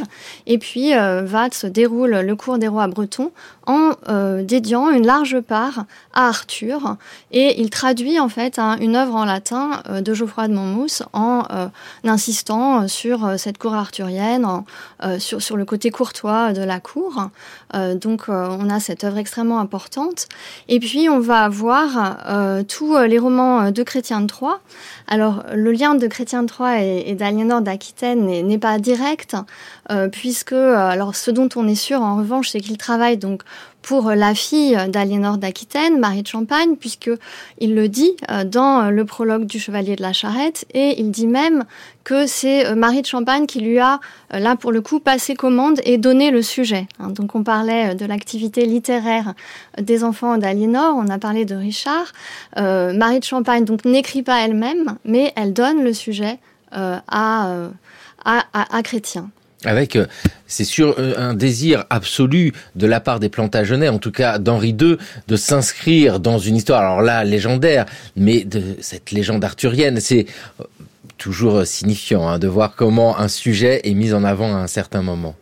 [0.47, 3.31] Et puis Watts déroule le cours des rois bretons
[3.67, 6.97] en euh, dédiant une large part à Arthur
[7.31, 11.03] et il traduit en fait un, une œuvre en latin euh, de Geoffroy de Monmouth
[11.13, 11.67] en euh,
[12.03, 14.65] insistant sur cette cour arthurienne, en,
[15.19, 17.29] sur, sur le côté courtois de la cour.
[17.73, 20.27] Donc on a cette œuvre extrêmement importante.
[20.67, 22.17] Et puis on va avoir
[22.67, 24.59] tous les romans de Chrétien de Troyes.
[25.07, 29.35] Alors le lien de Chrétien de Troyes et, et d'Aliénor d'Aquitaine n'est pas direct
[30.11, 33.43] puisque alors ce dont on est sûr en revanche c'est qu'il travaille donc
[33.81, 37.09] pour la fille d'Aliénor d'Aquitaine, Marie de Champagne, puisque
[37.59, 41.27] il le dit euh, dans le prologue du Chevalier de la Charrette, et il dit
[41.27, 41.63] même
[42.03, 43.99] que c'est euh, Marie de Champagne qui lui a,
[44.33, 46.87] euh, là pour le coup, passé commande et donné le sujet.
[46.99, 47.09] Hein.
[47.09, 49.35] Donc on parlait de l'activité littéraire
[49.79, 52.11] des enfants d'Aliénor, on a parlé de Richard.
[52.57, 56.39] Euh, Marie de Champagne donc n'écrit pas elle-même, mais elle donne le sujet
[56.75, 57.67] euh, à,
[58.25, 59.29] à, à, à Chrétien
[59.63, 59.95] avec,
[60.47, 64.97] c'est sûr, un désir absolu de la part des Plantagenets, en tout cas d'Henri II,
[65.27, 67.85] de s'inscrire dans une histoire, alors là, légendaire,
[68.15, 69.99] mais de cette légende arthurienne.
[69.99, 70.25] C'est
[71.19, 75.03] toujours signifiant hein, de voir comment un sujet est mis en avant à un certain
[75.03, 75.35] moment.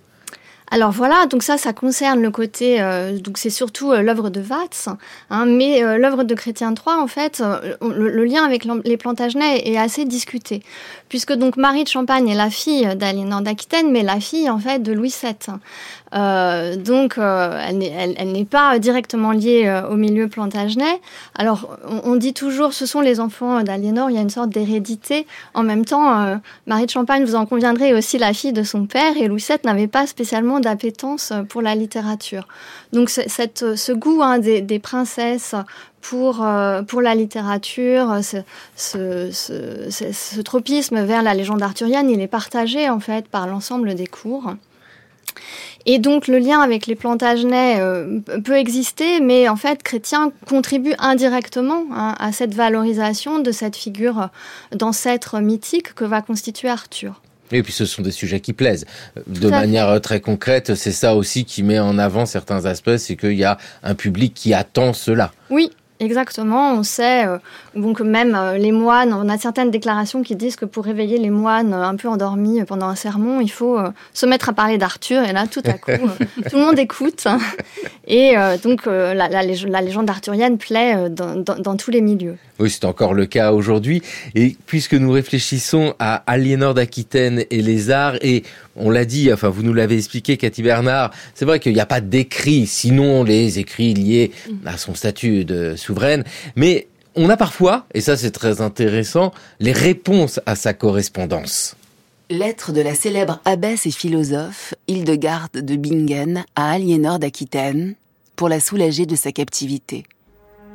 [0.72, 4.40] Alors voilà, donc ça, ça concerne le côté, euh, donc c'est surtout euh, l'œuvre de
[4.40, 4.90] Watts,
[5.32, 7.42] hein, mais euh, l'œuvre de Chrétien III, en fait,
[7.82, 10.62] le, le, lien avec les Plantagenets est assez discuté,
[11.08, 14.80] puisque donc Marie de Champagne est la fille d'Aliénor d'Aquitaine, mais la fille en fait
[14.84, 15.56] de Louis VII.
[16.14, 21.02] Euh, donc, euh, elle n'est pas directement liée euh, au milieu plantagenet.
[21.36, 25.28] Alors, on, dit toujours, ce sont les enfants d'Aliénor, il y a une sorte d'hérédité.
[25.54, 29.18] En même temps, Marie de Champagne, vous en conviendrez, aussi la fille de son père,
[29.18, 32.48] et Louis VII n'avait pas spécialement d'appétence pour la littérature.
[32.94, 35.56] Donc, cette, ce goût hein, des, des, princesses
[36.02, 36.46] pour,
[36.88, 38.38] pour la littérature, ce,
[38.76, 43.96] ce, ce, ce, tropisme vers la légende arthurienne, il est partagé en fait par l'ensemble
[43.96, 44.54] des cours.
[45.92, 50.94] Et donc le lien avec les Plantagenets euh, peut exister, mais en fait, Chrétien contribue
[51.00, 54.30] indirectement hein, à cette valorisation de cette figure
[54.72, 57.24] d'ancêtre mythique que va constituer Arthur.
[57.52, 58.86] Et puis ce sont des sujets qui plaisent.
[59.26, 63.16] De manière euh, très concrète, c'est ça aussi qui met en avant certains aspects, c'est
[63.16, 65.32] qu'il y a un public qui attend cela.
[65.50, 65.72] Oui,
[66.02, 67.40] Exactement, on sait euh,
[67.76, 71.30] donc même euh, les moines, on a certaines déclarations qui disent que pour réveiller les
[71.30, 75.24] moines un peu endormis pendant un sermon, il faut euh, se mettre à parler d'Arthur
[75.24, 75.92] et là tout à coup
[76.50, 77.28] tout le monde écoute
[78.08, 82.38] et donc la, la, légende arthurienne plaît dans, dans, tous les milieux.
[82.60, 84.02] Oui, c'est encore le cas aujourd'hui.
[84.36, 88.44] Et puisque nous réfléchissons à Aliénor d'Aquitaine et les arts et
[88.76, 91.86] on l'a dit, enfin vous nous l'avez expliqué, Cathy Bernard, c'est vrai qu'il n'y a
[91.86, 94.32] pas d'écrits, sinon les écrits liés
[94.66, 96.24] à son statut de souveraine,
[96.56, 101.76] mais on a parfois, et ça c'est très intéressant, les réponses à sa correspondance.
[102.30, 107.96] Lettre de la célèbre abbesse et philosophe Hildegarde de Bingen à Aliénor d'Aquitaine
[108.36, 110.04] pour la soulager de sa captivité,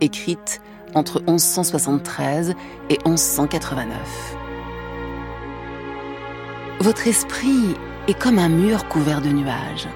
[0.00, 0.60] écrite
[0.94, 2.54] entre 1173
[2.90, 4.36] et 1189.
[6.80, 7.76] Votre esprit
[8.08, 9.88] est comme un mur couvert de nuages.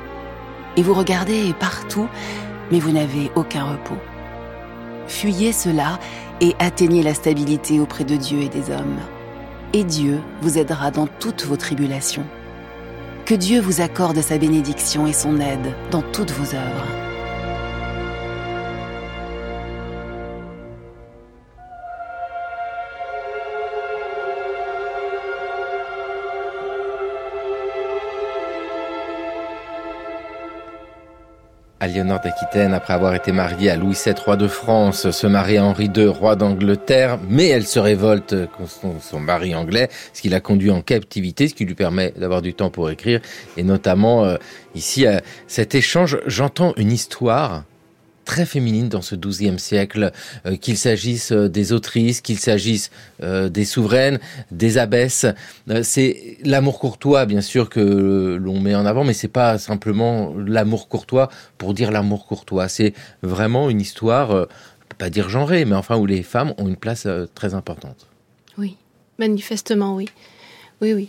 [0.76, 2.08] Et vous regardez partout,
[2.70, 3.98] mais vous n'avez aucun repos.
[5.06, 5.98] Fuyez cela
[6.40, 9.00] et atteignez la stabilité auprès de Dieu et des hommes.
[9.72, 12.24] Et Dieu vous aidera dans toutes vos tribulations.
[13.26, 17.07] Que Dieu vous accorde sa bénédiction et son aide dans toutes vos œuvres.
[31.80, 35.64] Aliénor d'Aquitaine, après avoir été mariée à Louis VII, roi de France, se marie à
[35.64, 40.40] Henri II, roi d'Angleterre, mais elle se révolte contre son mari anglais, ce qui l'a
[40.40, 43.20] conduit en captivité, ce qui lui permet d'avoir du temps pour écrire,
[43.56, 44.36] et notamment euh,
[44.74, 47.62] ici, à cet échange, j'entends une histoire
[48.28, 50.12] très féminine dans ce XIIe siècle,
[50.44, 52.90] euh, qu'il s'agisse euh, des autrices, qu'il s'agisse
[53.22, 54.20] euh, des souveraines,
[54.50, 55.24] des abbesses.
[55.82, 60.88] c'est l'amour courtois, bien sûr, que l'on met en avant, mais c'est pas simplement l'amour
[60.88, 62.68] courtois pour dire l'amour courtois.
[62.68, 64.46] C'est vraiment une histoire,
[64.98, 68.08] pas dire genrée, mais enfin où les femmes ont une place très importante.
[68.58, 68.76] Oui,
[69.18, 70.06] manifestement, oui.
[70.82, 71.08] Oui, oui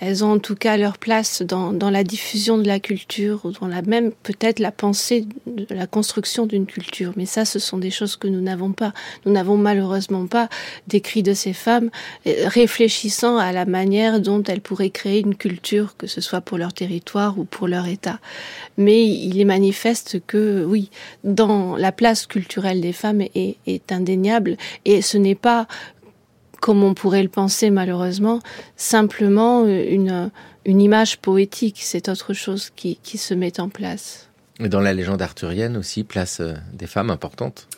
[0.00, 3.68] elles ont en tout cas leur place dans, la diffusion de la culture, ou dans
[3.68, 7.12] la même peut-être la pensée de la construction d'une culture.
[7.16, 8.92] Mais ça, ce sont des choses que nous n'avons pas.
[9.24, 10.48] Nous n'avons malheureusement pas
[10.88, 11.90] d'écrits de ces femmes
[12.26, 16.58] euh, réfléchissant à la manière dont elles pourraient créer une culture, que ce soit pour
[16.58, 18.18] leur territoire ou pour leur État.
[18.78, 20.90] Mais il est manifeste que, oui,
[21.22, 25.68] dans la place culturelle des femmes est, est indéniable et ce n'est pas
[26.62, 28.38] comme on pourrait le penser malheureusement,
[28.76, 30.30] simplement euh, une,
[30.64, 34.28] une image poétique, c'est autre chose qui, qui se met en place.
[34.60, 37.68] Et dans la légende arthurienne aussi, place euh, des femmes importantes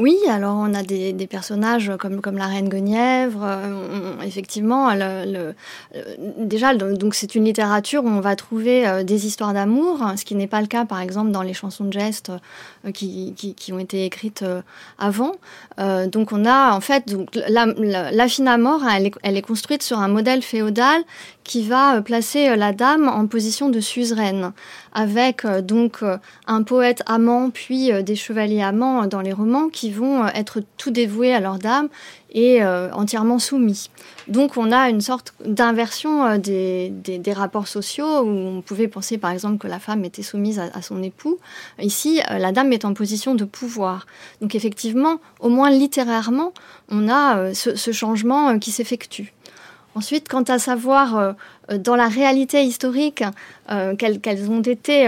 [0.00, 3.40] oui, alors on a des, des, personnages comme, comme la reine Guenièvre.
[3.42, 5.54] Euh, effectivement, le,
[6.38, 10.46] déjà, donc c'est une littérature où on va trouver des histoires d'amour, ce qui n'est
[10.46, 12.30] pas le cas, par exemple, dans les chansons de geste
[12.88, 14.62] euh, qui, ont été écrites euh,
[14.98, 15.32] avant.
[15.78, 19.42] Euh, donc on a en fait donc la, la, fine mort, elle est, elle est
[19.42, 21.02] construite sur un modèle féodal
[21.44, 24.52] qui va placer la dame en position de suzeraine,
[24.92, 26.02] avec donc
[26.46, 31.32] un poète amant puis des chevaliers amants dans les romans qui vont être tout dévoués
[31.32, 31.88] à leur dame
[32.30, 33.90] et euh, entièrement soumis.
[34.26, 39.18] Donc on a une sorte d'inversion euh, des, des, rapports sociaux où on pouvait penser
[39.18, 41.38] par exemple que la femme était soumise à, son époux.
[41.80, 44.06] Ici, euh, la dame est en position de pouvoir.
[44.40, 46.52] Donc effectivement, au moins littérairement,
[46.90, 49.32] on a ce, ce, changement qui s'effectue.
[49.94, 51.34] Ensuite, quant à savoir
[51.70, 53.22] dans la réalité historique
[53.98, 55.06] quelles, quelles, ont été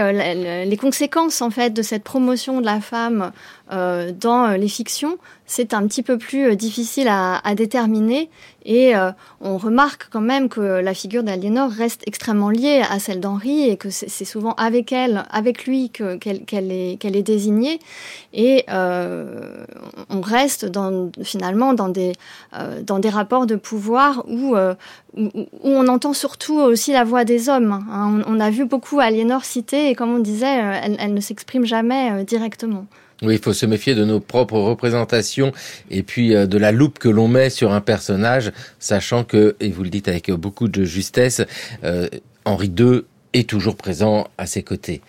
[0.65, 3.31] les conséquences en fait de cette promotion de la femme
[3.69, 5.17] dans les fictions,
[5.51, 8.29] c'est un petit peu plus euh, difficile à, déterminer.
[8.63, 13.19] Et euh, on remarque quand même que la figure d'Aliénor reste extrêmement liée à celle
[13.19, 17.79] d'Henri et que c'est souvent avec elle, avec lui qu'elle est, désignée.
[18.33, 19.65] Et euh,
[20.09, 20.67] on reste
[21.23, 24.55] finalement dans des rapports de pouvoir où,
[25.15, 27.71] où, on entend surtout aussi la voix des hommes.
[27.91, 28.21] Hein.
[28.27, 32.23] On, a vu beaucoup Aliénor citer et comme on disait, elle, elle ne s'exprime jamais
[32.23, 32.85] directement.
[33.21, 35.51] Oui, il faut se méfier de nos propres représentations
[35.91, 39.69] et puis euh, de la loupe que l'on met sur un personnage, sachant que, et
[39.69, 41.41] vous le dites avec beaucoup de justesse,
[41.83, 42.07] euh,
[42.45, 43.01] Henri II
[43.33, 45.01] est toujours présent à ses côtés.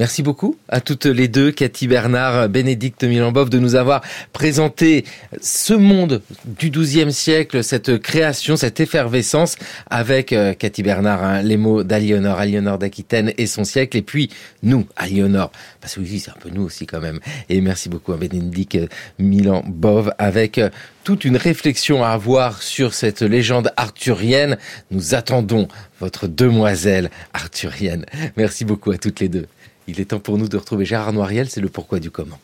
[0.00, 4.00] Merci beaucoup à toutes les deux, Cathy Bernard, Bénédicte Milambov, de nous avoir
[4.32, 5.04] présenté
[5.42, 9.56] ce monde du XIIe siècle, cette création, cette effervescence
[9.90, 14.30] avec euh, Cathy Bernard, hein, les mots d'Aliénor, Aliénor d'Aquitaine et son siècle, et puis
[14.62, 17.20] nous, Aliénor, parce que oui, c'est un peu nous aussi quand même.
[17.50, 18.78] Et merci beaucoup à Bénédicte
[19.18, 20.70] Milambov avec euh,
[21.04, 24.56] toute une réflexion à avoir sur cette légende arthurienne.
[24.90, 25.68] Nous attendons
[26.00, 28.06] votre demoiselle arthurienne.
[28.38, 29.46] Merci beaucoup à toutes les deux.
[29.90, 32.38] Il est temps pour nous de retrouver Gérard Noiriel, c'est le pourquoi du comment.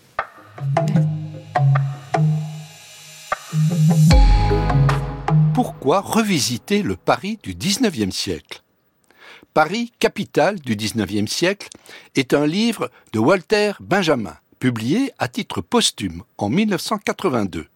[5.54, 8.64] Pourquoi revisiter le Paris du XIXe siècle?
[9.54, 11.68] Paris, capitale du XIXe siècle,
[12.16, 17.66] est un livre de Walter Benjamin, publié à titre posthume en 1982.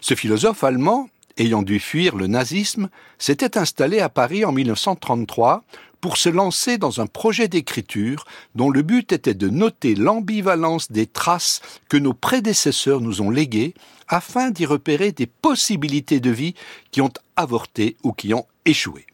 [0.00, 1.08] Ce philosophe allemand,
[1.38, 5.64] ayant dû fuir le nazisme, s'était installé à Paris en 1933
[6.02, 8.24] pour se lancer dans un projet d'écriture
[8.56, 13.72] dont le but était de noter l'ambivalence des traces que nos prédécesseurs nous ont léguées
[14.08, 16.54] afin d'y repérer des possibilités de vie
[16.90, 19.06] qui ont avorté ou qui ont échoué.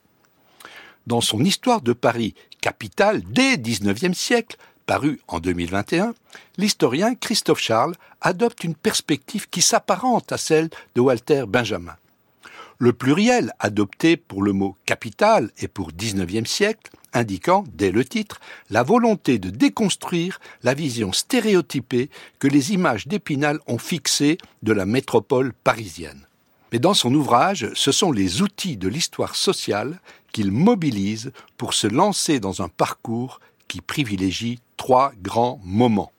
[1.06, 4.56] Dans son Histoire de Paris, capitale dès XIXe siècle,
[4.86, 6.14] paru en 2021,
[6.56, 11.96] l'historien Christophe Charles adopte une perspective qui s'apparente à celle de Walter Benjamin.
[12.80, 18.38] Le pluriel adopté pour le mot capital est pour XIXe siècle, indiquant, dès le titre,
[18.70, 22.08] la volonté de déconstruire la vision stéréotypée
[22.38, 26.28] que les images d'Épinal ont fixée de la métropole parisienne.
[26.70, 29.98] Mais dans son ouvrage, ce sont les outils de l'histoire sociale
[30.30, 36.12] qu'il mobilise pour se lancer dans un parcours qui privilégie trois grands moments.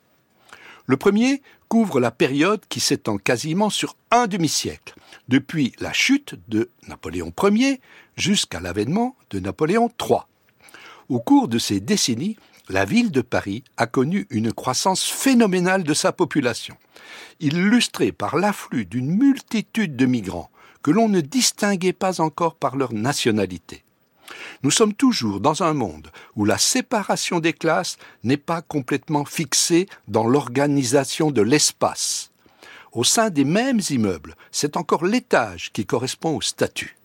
[0.90, 4.96] Le premier couvre la période qui s'étend quasiment sur un demi-siècle,
[5.28, 7.80] depuis la chute de Napoléon Ier
[8.16, 10.22] jusqu'à l'avènement de Napoléon III.
[11.08, 12.36] Au cours de ces décennies,
[12.68, 16.76] la ville de Paris a connu une croissance phénoménale de sa population,
[17.38, 20.50] illustrée par l'afflux d'une multitude de migrants
[20.82, 23.84] que l'on ne distinguait pas encore par leur nationalité.
[24.62, 29.88] Nous sommes toujours dans un monde où la séparation des classes n'est pas complètement fixée
[30.08, 32.30] dans l'organisation de l'espace.
[32.92, 36.96] Au sein des mêmes immeubles, c'est encore l'étage qui correspond au statut.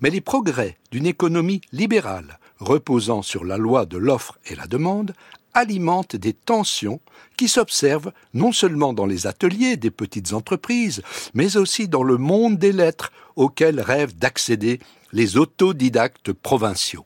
[0.00, 5.14] Mais les progrès d'une économie libérale, reposant sur la loi de l'offre et la demande,
[5.54, 7.00] alimentent des tensions
[7.36, 11.02] qui s'observent non seulement dans les ateliers des petites entreprises,
[11.34, 14.80] mais aussi dans le monde des lettres auquel rêvent d'accéder
[15.12, 17.04] les autodidactes provinciaux.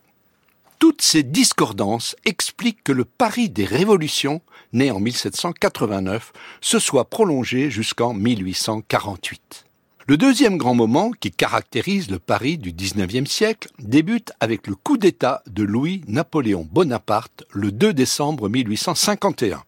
[0.78, 4.42] Toutes ces discordances expliquent que le pari des révolutions,
[4.72, 9.64] né en 1789, se soit prolongé jusqu'en 1848.
[10.06, 14.98] Le deuxième grand moment qui caractérise le Paris du XIXe siècle débute avec le coup
[14.98, 19.62] d'État de Louis-Napoléon Bonaparte le 2 décembre 1851.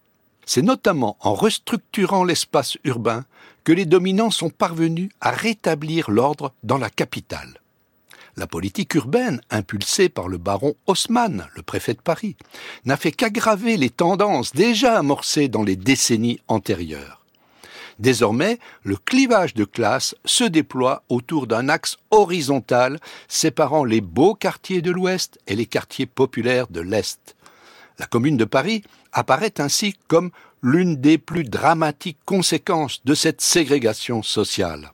[0.44, 3.24] C'est notamment en restructurant l'espace urbain
[3.64, 7.58] que les dominants sont parvenus à rétablir l'ordre dans la capitale
[8.36, 12.36] la politique urbaine, impulsée par le baron Haussmann, le préfet de Paris,
[12.84, 17.24] n'a fait qu'aggraver les tendances déjà amorcées dans les décennies antérieures.
[17.98, 24.82] Désormais, le clivage de classe se déploie autour d'un axe horizontal séparant les beaux quartiers
[24.82, 27.36] de l'Ouest et les quartiers populaires de l'Est.
[27.98, 28.82] La commune de Paris
[29.12, 30.30] apparaît ainsi comme
[30.62, 34.92] l'une des plus dramatiques conséquences de cette ségrégation sociale.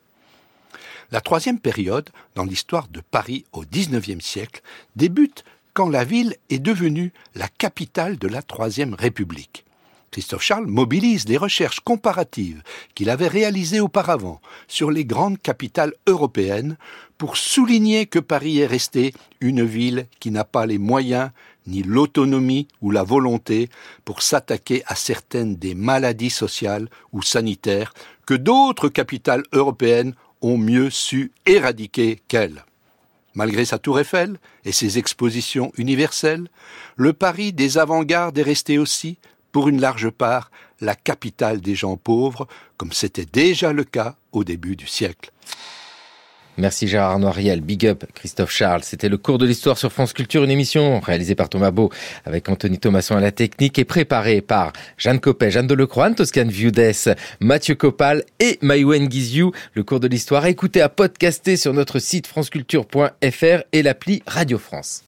[1.12, 4.62] La troisième période, dans l'histoire de Paris au XIXe siècle,
[4.96, 5.44] débute
[5.74, 9.66] quand la ville est devenue la capitale de la Troisième République.
[10.10, 12.62] Christophe Charles mobilise des recherches comparatives
[12.94, 16.78] qu'il avait réalisées auparavant sur les grandes capitales européennes
[17.18, 21.30] pour souligner que Paris est resté une ville qui n'a pas les moyens
[21.66, 23.68] ni l'autonomie ou la volonté
[24.06, 27.92] pour s'attaquer à certaines des maladies sociales ou sanitaires
[28.26, 32.64] que d'autres capitales européennes ont mieux su éradiquer qu'elle.
[33.34, 36.48] Malgré sa tour Eiffel et ses expositions universelles,
[36.96, 39.16] le Paris des avant-gardes est resté aussi,
[39.52, 44.44] pour une large part, la capitale des gens pauvres, comme c'était déjà le cas au
[44.44, 45.32] début du siècle.
[46.58, 48.82] Merci Gérard Noiriel, big up Christophe Charles.
[48.84, 51.90] C'était le cours de l'histoire sur France Culture, une émission réalisée par Thomas Beau
[52.26, 57.08] avec Anthony Thomasson à la technique et préparée par Jeanne Copet, Jeanne Delecroix, Toscane Viudès,
[57.40, 59.52] Mathieu Copal et Maïwen Guiziou.
[59.72, 65.00] Le cours de l'histoire écoutez à podcaster sur notre site franceculture.fr et l'appli Radio France.